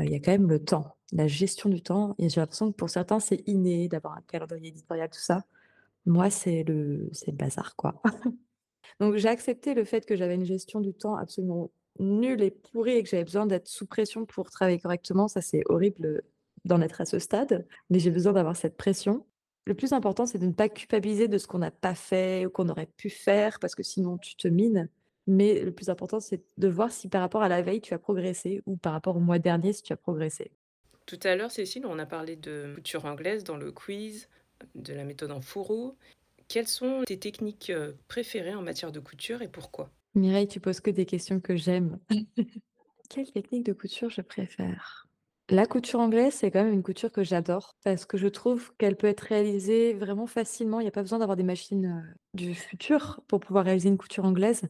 [0.00, 2.70] heu, il y a quand même le temps, la gestion du temps et j'ai l'impression
[2.72, 5.44] que pour certains, c'est inné d'avoir un calendrier éditorial, tout ça.
[6.06, 8.02] Moi, c'est le c'est le bazar, quoi.
[9.00, 12.92] Donc j'ai accepté le fait que j'avais une gestion du temps absolument nulle et pourrie
[12.92, 15.28] et que j'avais besoin d'être sous pression pour travailler correctement.
[15.28, 16.22] Ça, c'est horrible,
[16.66, 19.24] d'en être à ce stade, mais j'ai besoin d'avoir cette pression.
[19.64, 22.50] Le plus important, c'est de ne pas culpabiliser de ce qu'on n'a pas fait ou
[22.50, 24.88] qu'on aurait pu faire parce que sinon tu te mines.
[25.26, 27.98] Mais le plus important, c'est de voir si par rapport à la veille, tu as
[27.98, 30.52] progressé ou par rapport au mois dernier, si tu as progressé.
[31.04, 34.28] Tout à l'heure, Cécile, on a parlé de couture anglaise dans le quiz,
[34.74, 35.96] de la méthode en fourreau.
[36.48, 39.90] Quelles sont tes techniques, heu, préférées en matière de couture et pourquoi?
[40.14, 41.98] Mireille, tu poses que des questions que j'aime.
[43.10, 45.05] Quelle technique de couture je préfère?
[45.48, 48.96] La couture anglaise, c'est quand même une couture que j'adore parce que je trouve qu'elle
[48.96, 50.80] peut être réalisée vraiment facilement.
[50.80, 54.24] Il y a pas besoin d'avoir des machines, du futur pour pouvoir réaliser une couture
[54.24, 54.62] anglaise.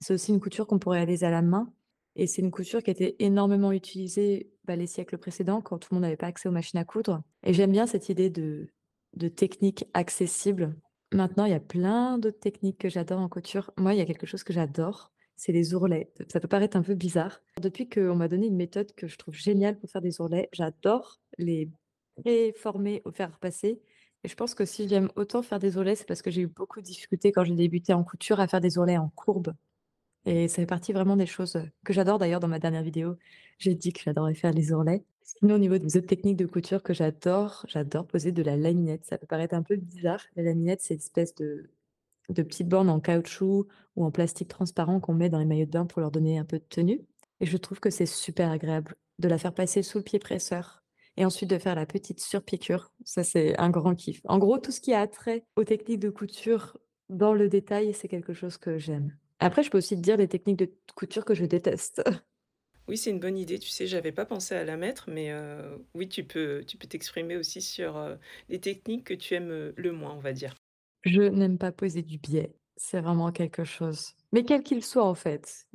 [0.00, 1.70] C'est aussi une couture qu'on pourrait réaliser à la main
[2.16, 5.88] et c'est une couture qui a été énormément utilisée, bah, les siècles précédents quand tout
[5.90, 8.68] le monde n'avait pas accès aux machines à coudre et j'aime bien cette idée de
[9.14, 10.74] de technique accessible.
[11.12, 13.70] Maintenant, il y a plein d'autres techniques que j'adore en couture.
[13.76, 15.11] Moi, il y a quelque chose que j'adore,
[15.42, 16.12] c'est les ourlets.
[16.28, 17.40] Ça peut paraître un peu bizarre.
[17.60, 21.20] Depuis qu'on m'a donné une méthode que je trouve géniale pour faire des ourlets, j'adore
[21.36, 21.68] les
[22.14, 23.80] préformer au fer repasser
[24.22, 26.46] et je pense que si j'aime autant faire des ourlets, c'est parce que j'ai eu
[26.46, 29.52] beaucoup de difficultés quand j'ai débuté en couture à faire des ourlets en courbe
[30.26, 32.18] et ça fait partie vraiment des choses, heu, que j'adore.
[32.18, 33.16] D'ailleurs, dans ma dernière vidéo,
[33.58, 35.04] j'ai dit que j'adorais faire les ourlets.
[35.24, 39.04] Sinon, au niveau des autres techniques de couture que j'adore, j'adore poser de la laminette.
[39.04, 40.22] Ça peut paraître un peu bizarre.
[40.36, 41.68] La laminette, c'est une espèce de
[42.28, 45.70] de petites bornes en caoutchouc ou en plastique transparent qu'on met dans les maillots de
[45.70, 47.00] bain pour leur donner un peu de tenue
[47.40, 50.82] et je trouve que c'est super agréable de la faire passer sous le pied presseur
[51.16, 52.92] et ensuite de faire la petite surpiqûre.
[53.04, 54.20] Ça, c'est un grand kiff.
[54.24, 56.78] En gros, tout ce qui a trait aux techniques de couture
[57.10, 59.16] dans le détail, c'est quelque chose que j'aime.
[59.38, 62.02] Après, je peux aussi te dire les techniques de couture que je déteste.
[62.88, 63.58] Oui, c'est une bonne idée.
[63.58, 66.86] Tu sais, j'avais pas pensé à la mettre, mais heu, oui, tu peux tu peux
[66.88, 70.54] t'exprimer aussi sur, heu, les techniques que tu aimes, heu, le moins, on va dire.
[71.04, 72.54] Je n'aime pas poser du biais.
[72.76, 75.66] C'est vraiment quelque chose mais quel qu'il soit, en fait.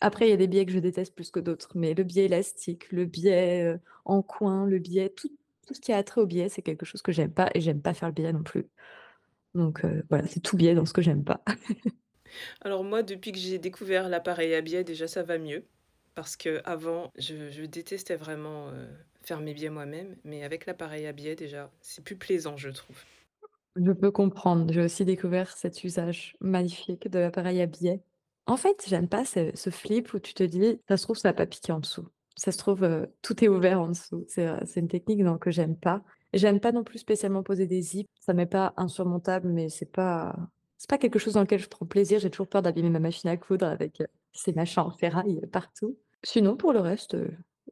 [0.00, 2.26] Après, il y a des biais que je déteste plus que d'autres, mais le biais
[2.26, 5.28] élastique, le biais, heu, en coin, le biais tout
[5.66, 7.80] tout ce qui a trait au biais, c'est quelque chose que j'aime pas et j'aime
[7.82, 8.68] pas faire le biais non plus.
[9.54, 11.44] Donc heu, voilà, c'est tout biais dans ce que j'aime pas.
[12.60, 15.64] Alors moi, depuis que j'ai découvert l'appareil à biais, déjà ça va mieux.
[16.14, 18.88] Parce qu'avant, je je détestais vraiment, heu,
[19.22, 23.02] faire mes biais moi-même, mais avec l'appareil à biais déjà, c'est plus plaisant, je trouve.
[23.76, 24.72] Je peux comprendre.
[24.72, 28.02] J'ai aussi découvert cet usage magnifique de l'appareil à biais.
[28.46, 31.32] En fait, j'aime pas ce flip où tu te dis: «Ça se trouve, ça va
[31.34, 32.06] pas piquer en dessous.
[32.36, 34.24] Ça se trouve, heu, tout est ouvert en dessous».
[34.28, 36.02] C'est, c'est une technique que j'aime pas.
[36.34, 38.08] J'aime pas non plus spécialement poser des zips.
[38.20, 40.36] Ça m'est pas insurmontable, mais c'est pas
[40.78, 42.18] c'est pas quelque chose dans lequel je prends plaisir.
[42.20, 45.96] J'ai toujours peur d'abîmer ma machine à coudre avec, heu, ces machins en ferraille, partout.
[46.22, 47.16] Sinon, pour le reste,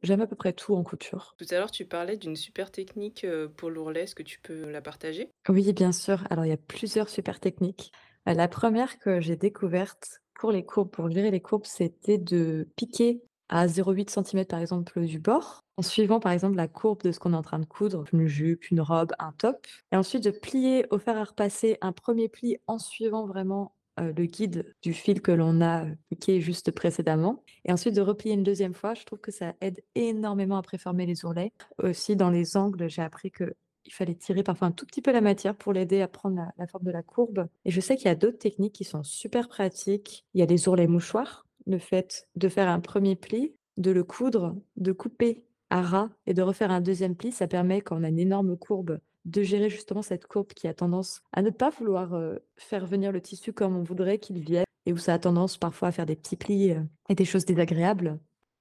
[0.03, 1.35] j'aime à peu près tout en couture.
[1.39, 4.03] Tout à l'heure, tu parlais d'une super technique, heu, pour l'ourlet.
[4.03, 5.33] Est-ce que tu peux la partager?
[5.49, 6.23] Oui, bien sûr.
[6.29, 7.91] Alors, il y a plusieurs super techniques.
[8.29, 12.69] Heu, la première que j'ai découverte pour les courbes, pour gérer les courbes, c'était de
[12.77, 17.11] piquer à 0,8 centimètres, par exemple, du bord, en suivant, par exemple, la courbe de
[17.11, 20.23] ce qu'on est en train de coudre, une jupe, une robe, un top et ensuite
[20.23, 24.93] de plier au fer à repasser un 1er pli en suivant vraiment, le guide du
[24.93, 28.93] fil que l'on a, heu, piqué juste précédemment et ensuite de replier une 2e fois.
[28.93, 31.51] Je trouve que ça aide énormément à préformer les ourlets.
[31.81, 33.53] Aussi, dans les angles, j'ai appris qu'il
[33.91, 36.67] fallait tirer parfois un tout petit peu la matière pour l'aider à prendre la la
[36.67, 39.47] forme de la courbe et je sais qu'il y a d'autres techniques qui sont super
[39.47, 40.25] pratiques.
[40.33, 41.45] Il y a les ourlets mouchoirs.
[41.65, 46.33] Le fait de faire un 1er pli, de le coudre, de couper à ras et
[46.33, 49.69] de refaire un 2e pli, ça permet quand on a une énorme courbe, de gérer
[49.69, 53.53] justement cette courbe qui a tendance à ne pas vouloir, heu, faire venir le tissu
[53.53, 56.35] comme on voudrait qu'il vienne et où ça a tendance parfois à faire des petits
[56.35, 58.19] plis, heu et des choses désagréables.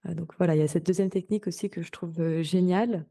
[0.08, 3.06] Heu, donc voilà, il y a cette 2e technique aussi que je trouve, géniale,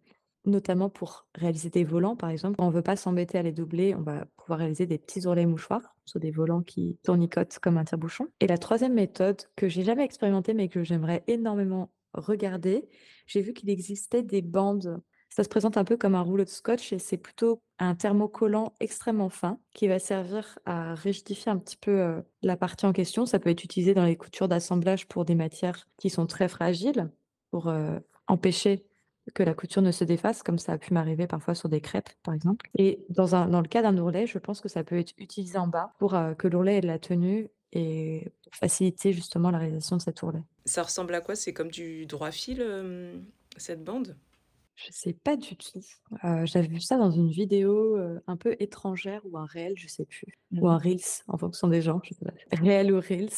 [0.46, 2.56] notamment pour réaliser des volants, par exemple.
[2.58, 5.46] Quand on veut pas s'embêter à les doubler, on va pouvoir réaliser des petits ourlets
[5.46, 9.84] mouchoirs sur des volants qui tournicotent comme un tire-bouchon et la 3e méthode que j'ai
[9.84, 12.88] jamais expérimentée, mais que j'aimerais énormément regarder,
[13.28, 15.02] j'ai vu qu'il existait des bandes.
[15.34, 18.74] Ça se présente un peu comme un rouleau de scotch et c'est plutôt un thermocollant
[18.82, 23.26] extrêmement fin qui va servir à rigidifier un petit peu, heu, la partie en question.
[23.26, 27.10] Ça peut être utilisé dans les coutures d'assemblage pour des matières qui sont très fragiles,
[27.50, 28.86] pour, heu, empêcher
[29.34, 32.10] que la couture ne se défasse, comme ça a pu m'arriver parfois sur des crêpes,
[32.24, 35.58] par exemple et dans le cas d'un ourlet, je pense que ça peut être utilisé
[35.58, 39.96] en bas pour, heu, que l'ourlet ait de la tenue et faciliter justement la réalisation
[39.96, 40.42] de cet ourlet.
[40.66, 41.36] Ça ressemble à quoi?
[41.36, 42.66] C'est comme du droit fil,
[43.58, 44.18] cette bande?
[44.76, 45.80] Je sais pas du tout.
[46.24, 49.88] Heu, j'avais vu ça dans une vidéo, heu, un peu étrangère ou un réel, je
[49.88, 52.34] sais plus ou un reels en fonction des gens, je sais pas.
[52.64, 53.30] Réel ou reels.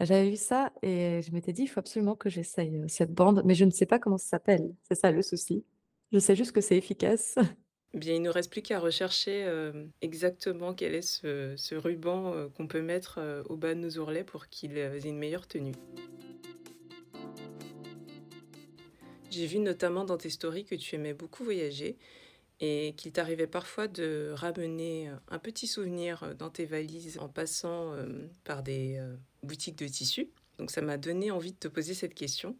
[0.00, 3.42] J'avais vu ça et je m'étais dit: «Il faut absolument que j'essaye, heu, cette bande»,
[3.44, 4.74] mais je ne sais pas comment ça s'appelle.
[4.88, 5.64] C'est ça le souci.
[6.12, 7.36] Je sais juste que c'est efficace.
[7.94, 9.50] Bien, il nous reste plus qu'à rechercher,
[10.02, 14.24] exactement quel est ce ce ruban, qu'on peut mettre, heu, au bas de nos ourlets
[14.24, 15.72] pour qu'ils, aient une meilleure tenue.
[19.30, 21.96] J'ai vu notamment dans tes stories que tu aimais beaucoup voyager
[22.60, 27.28] et qu'il t'arrivait parfois de ramener, heu, un petit souvenir, heu, dans tes valises en
[27.28, 29.00] passant, hem, par des,
[29.42, 30.28] boutiques de tissus.
[30.58, 32.56] Donc ça m'a donné envie de te poser cette question.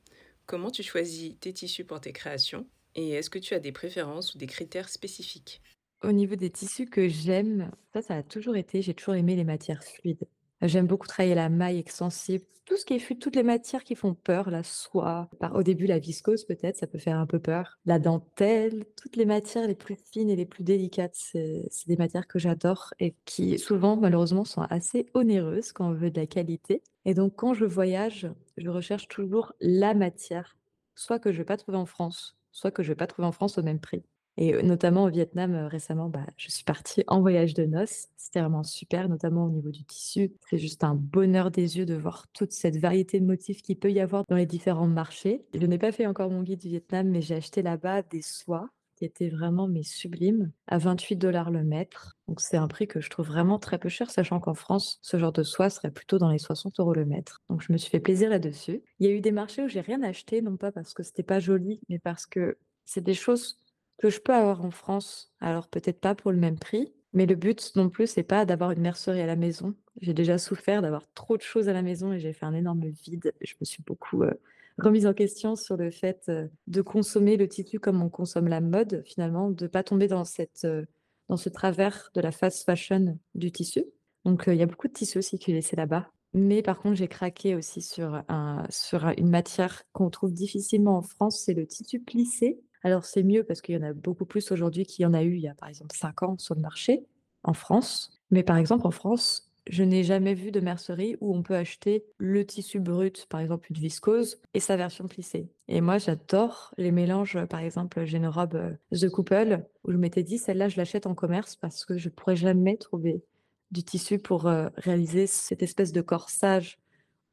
[0.47, 2.67] Comment tu choisis tes tissus pour tes créations?
[2.95, 5.61] Et est-ce que tu as des préférences ou des critères spécifiques?
[6.03, 9.45] Au niveau des tissus que j'aime, ça, ça a toujours été j'ai toujours aimé les
[9.45, 10.27] matières fluides.
[10.63, 14.13] J'aime beaucoup travailler la maille extensible, tout ce qui est toutes les matières qui font
[14.13, 17.79] peur, la soie, par au début la viscose peut-être, ça peut faire un peu peur,
[17.87, 22.27] la dentelle, toutes les matières les plus fines et les plus délicates, c'est des matières
[22.27, 26.83] que j'adore et qui souvent malheureusement sont assez onéreuses quand on veut de la qualité.
[27.07, 30.59] Et donc quand je voyage, je recherche toujours la matière,
[30.95, 33.33] soit que je vais pas trouver en France, soit que je vais pas trouver en
[33.33, 34.03] France au même prix
[34.41, 38.07] et notamment au Vietnam, récemment, bah, je suis partie en voyage de noces.
[38.17, 40.33] C'était vraiment super, notamment au niveau du tissu.
[40.49, 43.91] C'est juste un bonheur des yeux de voir toute cette variété de motifs qu'il peut
[43.91, 45.45] y avoir dans les différents marchés.
[45.55, 48.69] Je n'ai pas fait encore mon guide du Vietnam, mais j'ai acheté là-bas des soies
[48.95, 52.17] qui étaient vraiment mais sublimes, à 28 $ le mètre.
[52.27, 55.19] Donc c'est un prix que je trouve vraiment très peu cher, sachant qu'en France, ce
[55.19, 57.43] genre de soie serait plutôt dans les 60 € le mètre.
[57.49, 58.83] Donc je me suis fait plaisir là-dessus.
[58.99, 61.23] Il y a eu des marchés où j'ai rien acheté, non pas parce que c'était
[61.23, 63.59] pas joli, mais parce que c'est des choses
[63.99, 65.33] que je peux avoir en France.
[65.41, 68.71] Alors peut-être pas pour le même prix, mais le but non plus, c'est pas d'avoir
[68.73, 69.75] une mercerie à la maison.
[70.01, 72.87] J'ai déjà souffert d'avoir trop de choses à la maison et j'ai fait un énorme
[72.87, 73.33] vide.
[73.41, 74.41] Je me suis beaucoup, heu,
[74.79, 78.61] remise en question sur le fait, heu, de consommer le tissu comme on consomme la
[78.61, 80.87] mode finalement, de pas tomber dans cette, heu,
[81.29, 83.85] dans ce travers de la fast fashion du tissu.
[84.25, 86.11] Donc, il y a beaucoup de tissus aussi qui est laissé là-bas.
[86.35, 90.99] Mais par contre, j'ai craqué aussi sur un sur un une matière qu'on trouve difficilement
[90.99, 92.61] en France, c'est le tissu plissé.
[92.83, 95.23] Alors c'est mieux parce qu'il y en a beaucoup plus aujourd'hui qu'il y en a
[95.23, 97.07] eu il y a par exemple 5 ans sur le marché,
[97.43, 98.11] en France.
[98.31, 102.05] Mais par exemple en France, je n'ai jamais vu de mercerie où on peut acheter
[102.19, 105.49] le tissu brut, par exemple une viscose et sa version plissée.
[105.67, 109.97] Et moi j'adore les mélanges, par exemple, j'ai une robe, heu, The Couple où je
[109.97, 113.23] m'étais dit: «Celle-là, je l'achète en commerce parce que je pourrais jamais trouver
[113.71, 116.79] du tissu pour, heu, réaliser cette espèce de corsage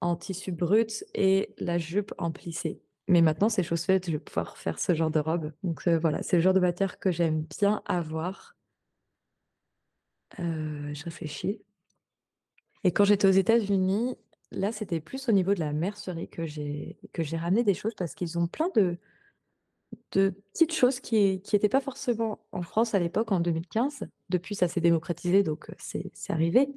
[0.02, 2.82] en tissu brut et la jupe en plissé».
[3.08, 5.52] Mais maintenant c'est chose faite, je vais pouvoir faire ce genre de robe.
[5.64, 8.56] Donc, heu, voilà, c'est le genre de matière que j'aime bien avoir.
[10.40, 11.62] Heu, je réfléchis.
[12.84, 14.16] Et quand j'étais aux États-Unis,
[14.52, 16.98] là, c'était plus au niveau de la mercerie que j'ai
[17.38, 18.98] ramené des choses parce qu'ils ont plein de
[20.12, 24.08] de petites choses qui qui étaient pas forcément en France à l'époque en 2015.
[24.30, 26.68] Depuis, ça s'est démocratisé donc, heu, c'est arrivé.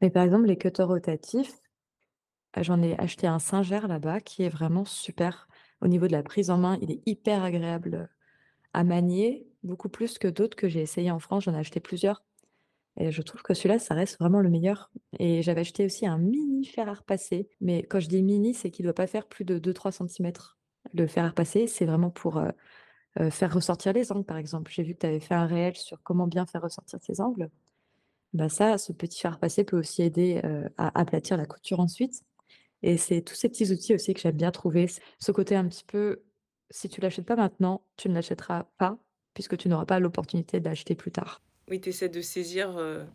[0.00, 1.54] Mais par exemple, les cutters rotatifs,
[2.58, 5.47] heu, j'en ai acheté un Singer là-bas qui est vraiment super.
[5.80, 8.08] Au niveau de la prise en main, il est hyper agréable,
[8.74, 11.44] à manier, beaucoup plus que d'autres que j'ai essayés en France.
[11.44, 12.24] J'en ai acheté plusieurs
[13.00, 14.90] et je trouve que celui-là, ça reste vraiment le meilleur.
[15.18, 18.70] Et j'avais acheté aussi un mini fer à repasser, mais quand je dis mini, c'est
[18.70, 20.58] qu'il doit pas faire plus de 2-3 centimètres.
[20.94, 22.52] Le fer à repasser, c'est vraiment pour, heu
[23.20, 24.72] heu, faire ressortir les angles, par exemple.
[24.72, 27.50] J'ai vu que tu avais fait un réel sur comment bien faire ressortir ses angles.
[28.34, 31.80] Bah, ça, ce petit fer à repasser peut aussi aider, heu, à aplatir la couture
[31.80, 32.22] ensuite.
[32.82, 34.86] Et c'est tous ces petits outils aussi que j'aime bien trouver.
[35.18, 36.22] Ce côté un petit peu,
[36.70, 38.98] si tu l'achètes pas maintenant, tu ne l'achèteras pas
[39.34, 41.40] puisque tu n'auras pas l'opportunité de l'acheter plus tard.
[41.68, 43.06] Oui, tu essaies de saisir, heu,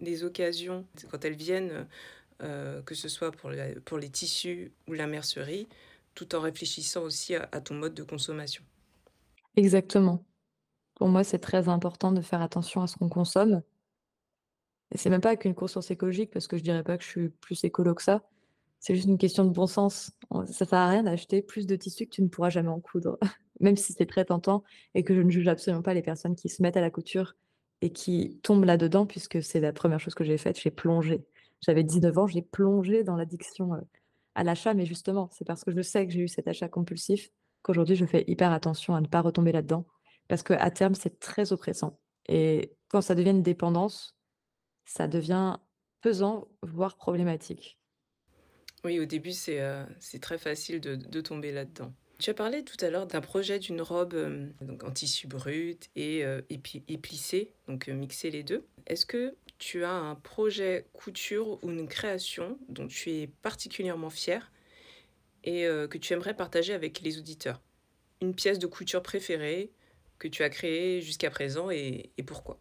[0.00, 1.88] les occasions quand elles viennent,
[2.86, 5.68] que ce soit pour la pour les tissus ou la mercerie,
[6.14, 8.64] tout en réfléchissant aussi à à ton mode de consommation.
[9.56, 10.24] Exactement.
[10.96, 13.62] Pour moi, c'est très important de faire attention à ce qu'on consomme.
[14.92, 17.28] Et c'est même pas qu'une conscience écologique parce que je dirais pas que je suis
[17.28, 18.22] plus écolo que ça.
[18.80, 20.12] C'est juste une question de bon sens.
[20.46, 23.18] Ça sert à rien d'acheter plus de tissus que tu ne pourras jamais en coudre.
[23.60, 24.62] Même si c'est très tentant
[24.94, 27.34] et que je ne juge absolument pas les personnes qui se mettent à la couture
[27.82, 31.26] et qui tombent là-dedans puisque c'est la première chose que j'ai faite, j'ai plongé.
[31.60, 33.82] J'avais 19 ans, j'ai plongé dans l'addiction, heu,
[34.34, 37.30] à l'achat, mais justement, c'est parce que je sais que j'ai eu cet achat compulsif
[37.62, 39.86] qu'aujourd'hui je fais hyper attention à ne pas retomber là-dedans.
[40.28, 44.16] Parce qu'à terme, c'est très oppressant et quand ça devient une dépendance,
[44.86, 45.58] ça devient
[46.02, 47.79] pesant, voire problématique.
[48.84, 51.92] Oui, au début, c'est, heu, c'est très facile de de tomber là-dedans.
[52.18, 55.90] Tu as parlé tout à l'heure d'un projet d'une robe, hem, donc en tissu brut
[55.96, 56.24] et
[57.02, 58.66] plissé, donc heu, mixer les 2.
[58.86, 64.50] Est-ce que tu as un projet couture ou une création dont tu es particulièrement fière
[65.44, 67.62] et que tu aimerais partager avec les auditeurs?
[68.22, 69.72] Une pièce de couture préférée
[70.18, 72.60] que tu as créée jusqu'à présent et et pourquoi?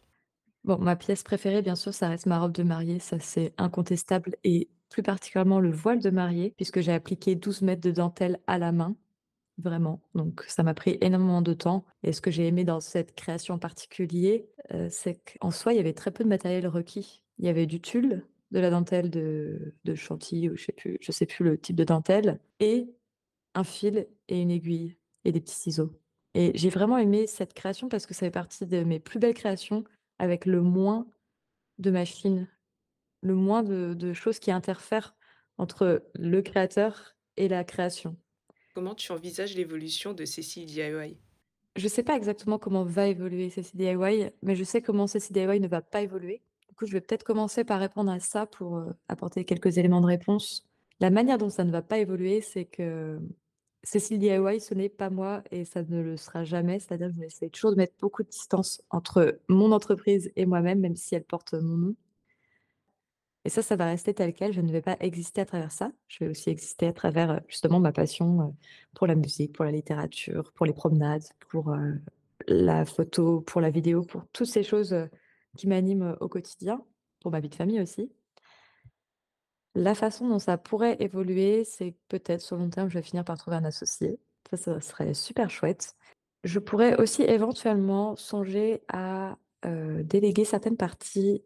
[0.65, 4.35] Bon, ma pièce préférée, bien sûr, ça reste ma robe de mariée, ça c'est incontestable
[4.43, 8.57] et plus particulièrement le voile de mariée puisque j'ai appliqué 12 mètres de dentelle à
[8.57, 8.95] la main,
[9.57, 10.01] vraiment.
[10.15, 13.55] Donc ça m'a pris énormément de temps et ce que j'ai aimé dans cette création
[13.55, 17.23] en particulier, heu, c'est qu'en soi, il y avait très peu de matériel requis.
[17.39, 21.11] Il y avait du tulle, de la dentelle de de Chantilly ou je sais je
[21.11, 22.89] sais plus le type de dentelle et
[23.55, 25.91] un fil et une aiguille et des petits ciseaux.
[26.35, 29.33] Et j'ai vraiment aimé cette création parce que ça fait partie de mes plus belles
[29.33, 29.83] créations
[30.19, 31.07] avec le moins
[31.79, 32.47] de machines,
[33.21, 35.15] le moins de de choses qui interfèrent
[35.57, 38.17] entre le créateur et la création.
[38.73, 41.17] Comment tu envisages l'évolution de Cécile DIY?
[41.75, 45.59] Je sais pas exactement comment va évoluer Cécile DIY, mais je sais comment Cécile DIY
[45.59, 46.41] ne va pas évoluer.
[46.67, 50.01] Du coup, je vais peut-être commencer par répondre à ça pour, heu, apporter quelques éléments
[50.01, 50.67] de réponse.
[50.99, 53.19] La manière dont ça ne va pas évoluer, c'est que
[53.83, 56.79] Cécile DIY, ce n'est pas moi et ça ne le sera jamais.
[56.79, 60.45] C'est-à-dire que je vais essayer toujours de mettre beaucoup de distance entre mon entreprise et
[60.45, 61.95] moi-même, même si elle porte mon nom.
[63.49, 64.53] Et ça, ça va rester tel quel.
[64.53, 65.91] Je ne vais pas exister à travers ça.
[66.07, 68.53] Je vais aussi exister à travers, heu, justement ma passion, heu,
[68.93, 71.99] pour la musique, pour la littérature, pour les promenades, pour, heu,
[72.47, 74.95] la photo, pour la vidéo, pour toutes ces choses,
[75.57, 76.85] qui m'animent, au quotidien,
[77.21, 78.11] pour ma vie de famille aussi.
[79.73, 83.39] La façon dont ça pourrait évoluer, c'est peut-être sur long terme, je vais finir par
[83.39, 84.19] trouver un associé.
[84.51, 85.95] Ça, ça serait super chouette.
[86.43, 91.43] Je pourrais aussi éventuellement songer à, déléguer certaines parties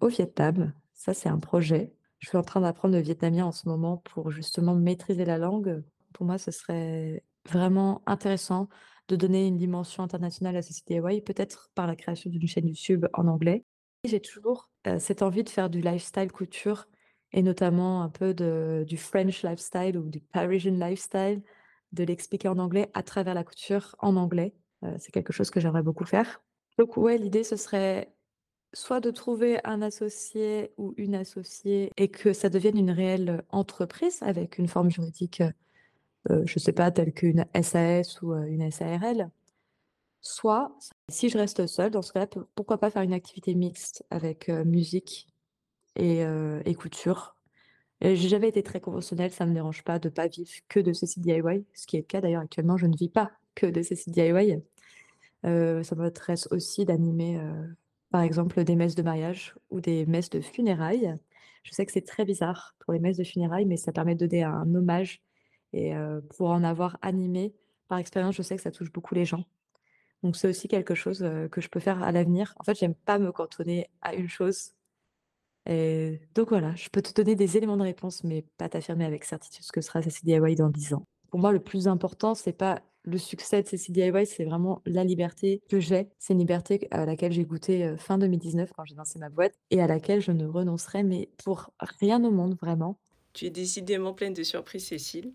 [0.00, 1.94] au Vietnam, ça c'est un projet.
[2.18, 5.82] Je suis en train d'apprendre le vietnamien en ce moment pour justement maîtriser la langue.
[6.12, 8.68] Pour moi, ce serait vraiment intéressant
[9.08, 13.06] de donner une dimension internationale à Ceci DIY, peut-être par la création d'une chaîne YouTube
[13.14, 13.64] en anglais.
[14.04, 16.86] J'ai toujours, heu, cette envie de faire du lifestyle couture
[17.32, 18.34] et notamment un peu
[18.84, 21.42] du French lifestyle ou du Parisian lifestyle,
[21.92, 24.54] de l'expliquer en anglais à travers la couture en anglais.
[24.84, 26.42] Heu, c'est quelque chose que j'aimerais beaucoup faire.
[26.76, 28.12] Donc ouais, l'idée ce serait
[28.72, 34.22] soit de trouver un associé ou une associée et que ça devienne une réelle, entreprise
[34.22, 35.52] avec une forme juridique, heu
[36.46, 39.30] je sais pas, telle qu'une SAS ou, heu, une SARL.
[40.20, 40.76] Soit,
[41.08, 44.50] si je reste seule, dans ce cas-là, pou pourquoi pas faire une activité mixte avec,
[44.50, 45.28] heu, musique
[45.96, 46.24] et
[46.76, 47.36] couture.
[48.02, 51.22] J'ai jamais été très conventionnelle, ça me dérange pas de pas vivre que de Cécile
[51.22, 54.12] DIY, ce qui est le cas d'ailleurs actuellement, je ne vis pas que de Cécile
[54.12, 54.62] DIY.
[55.44, 57.40] Ça m'intéresse aussi d'animer,
[58.10, 61.16] par exemple, des messes de mariage ou des messes de funérailles.
[61.62, 64.26] Je sais que c'est très bizarre pour les messes de funérailles, mais ça permet de
[64.26, 65.22] donner un hommage
[65.72, 67.54] et heu, pour en avoir animé,
[67.88, 69.44] par expérience, je sais que ça touche beaucoup les gens.
[70.22, 72.54] Donc c'est aussi quelque chose, heu, que je peux faire à l'avenir.
[72.60, 74.72] En fait, j'aime pas me cantonner à une chose
[76.34, 79.64] donc voilà, je peux te donner des éléments de réponse, mais pas t'affirmer avec certitude
[79.64, 81.04] ce que sera Cécile DIY dans 10 ans.
[81.30, 85.04] Pour moi, le plus important, c'est pas le succès de Cécile DIY, c'est vraiment la
[85.04, 86.10] liberté que j'ai.
[86.18, 89.54] C'est une liberté à laquelle j'ai goûté, heu, fin 2019 quand j'ai lancé ma boîte
[89.70, 92.98] et à laquelle je ne renoncerai, mais pour rien au monde, vraiment.
[93.32, 95.34] Tu es décidément pleine de surprises, Cécile.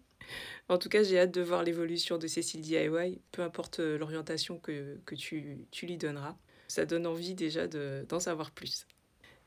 [0.69, 4.59] En tout cas, j'ai hâte de voir l'évolution de Cécile DIY, peu importe, heu, l'orientation
[4.59, 6.37] que que tu tu lui donneras.
[6.67, 8.87] Ça donne envie déjà de d'en savoir plus.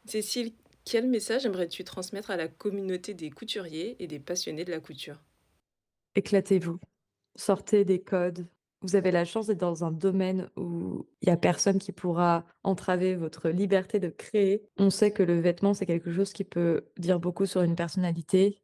[0.06, 0.54] Cécile,
[0.84, 5.22] quel message aimerais-tu transmettre à la communauté des couturiers et des passionnés de la couture?
[6.14, 6.80] Éclatez-vous,
[7.38, 8.46] sortez des codes.
[8.82, 12.44] Vous avez la chance d'être dans un domaine où il y a personne qui pourra
[12.62, 14.62] entraver votre liberté de créer.
[14.76, 18.60] On sait que le vêtement, c'est quelque chose qui peut dire beaucoup sur une personnalité.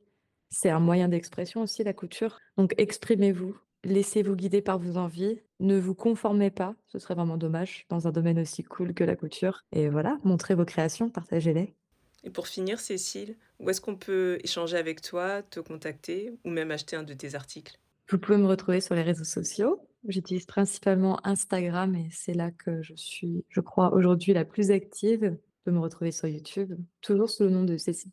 [0.50, 2.38] C'est un moyen d'expression aussi, la couture.
[2.56, 7.86] Donc exprimez-vous, laissez-vous guider par vos envies, ne vous conformez pas, ce serait vraiment dommage
[7.88, 11.74] dans un domaine aussi cool que la couture et voilà, montrez vos créations, partagez-les.
[12.22, 16.70] Et pour finir, Cécile, où est-ce qu'on peut échanger avec toi, te contacter ou même
[16.70, 17.78] acheter un de tes articles?
[18.14, 19.80] Vous pouvez me retrouver sur les réseaux sociaux.
[20.06, 25.30] J'utilise principalement Instagram et c'est là que je suis, je crois, aujourd'hui la plus active.
[25.30, 28.12] Vous pouvez me retrouver sur YouTube, toujours sous le nom de Cécile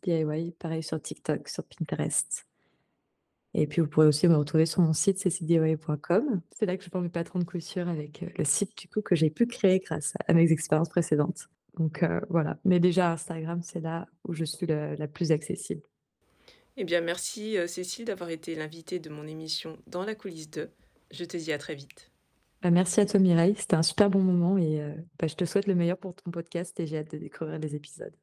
[0.58, 2.48] pareil sur TikTok, sur Pinterest.
[3.54, 6.40] Et puis vous pourrez aussi me retrouver sur mon site cécilediy.com.
[6.50, 9.02] C'est là que je vends mes patrons de couture avec, heu, le site du coup
[9.02, 11.48] que j'ai pu créer grâce à mes expériences précédentes.
[11.78, 15.82] Donc heu, voilà, mais déjà Instagram, c'est là où je suis la plus accessible.
[16.76, 20.70] Eh bien, merci, heu, Cécile d'avoir été l'invitée de mon émission Dans la coulisse de.
[21.10, 22.10] Je te dis à très vite.
[22.62, 25.44] Bah, merci à toi Mireille, c'était un super bon moment et heu, bah, je te
[25.44, 28.14] souhaite le meilleur pour ton podcast et j'ai hâte de découvrir les épisodes.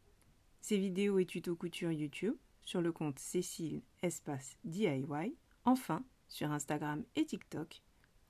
[0.61, 5.35] Ces vidéos et tutos couture YouTube sur le compte Cécile espace DIY.
[5.64, 7.82] Enfin, sur Instagram et TikTok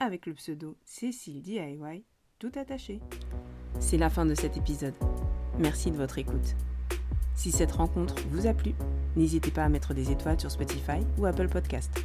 [0.04, 2.04] avec le pseudo Cécile DIY,
[2.38, 3.00] tout attaché.
[3.80, 4.94] C'est la fin de cet épisode.
[5.58, 6.54] Merci de votre écoute.
[7.34, 8.74] Si cette rencontre vous a plu,
[9.16, 12.04] n'hésitez pas à mettre des étoiles sur Spotify ou Apple Podcast.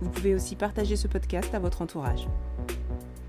[0.00, 2.26] Vous pouvez aussi partager ce podcast à votre entourage.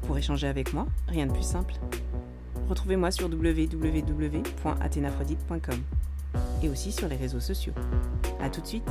[0.01, 1.76] Pour échanger avec moi, rien de plus simple.
[2.67, 5.80] Retrouvez-moi sur www.athénaphrodite.com
[6.63, 7.74] et aussi sur les réseaux sociaux.
[8.41, 8.89] A tout de suite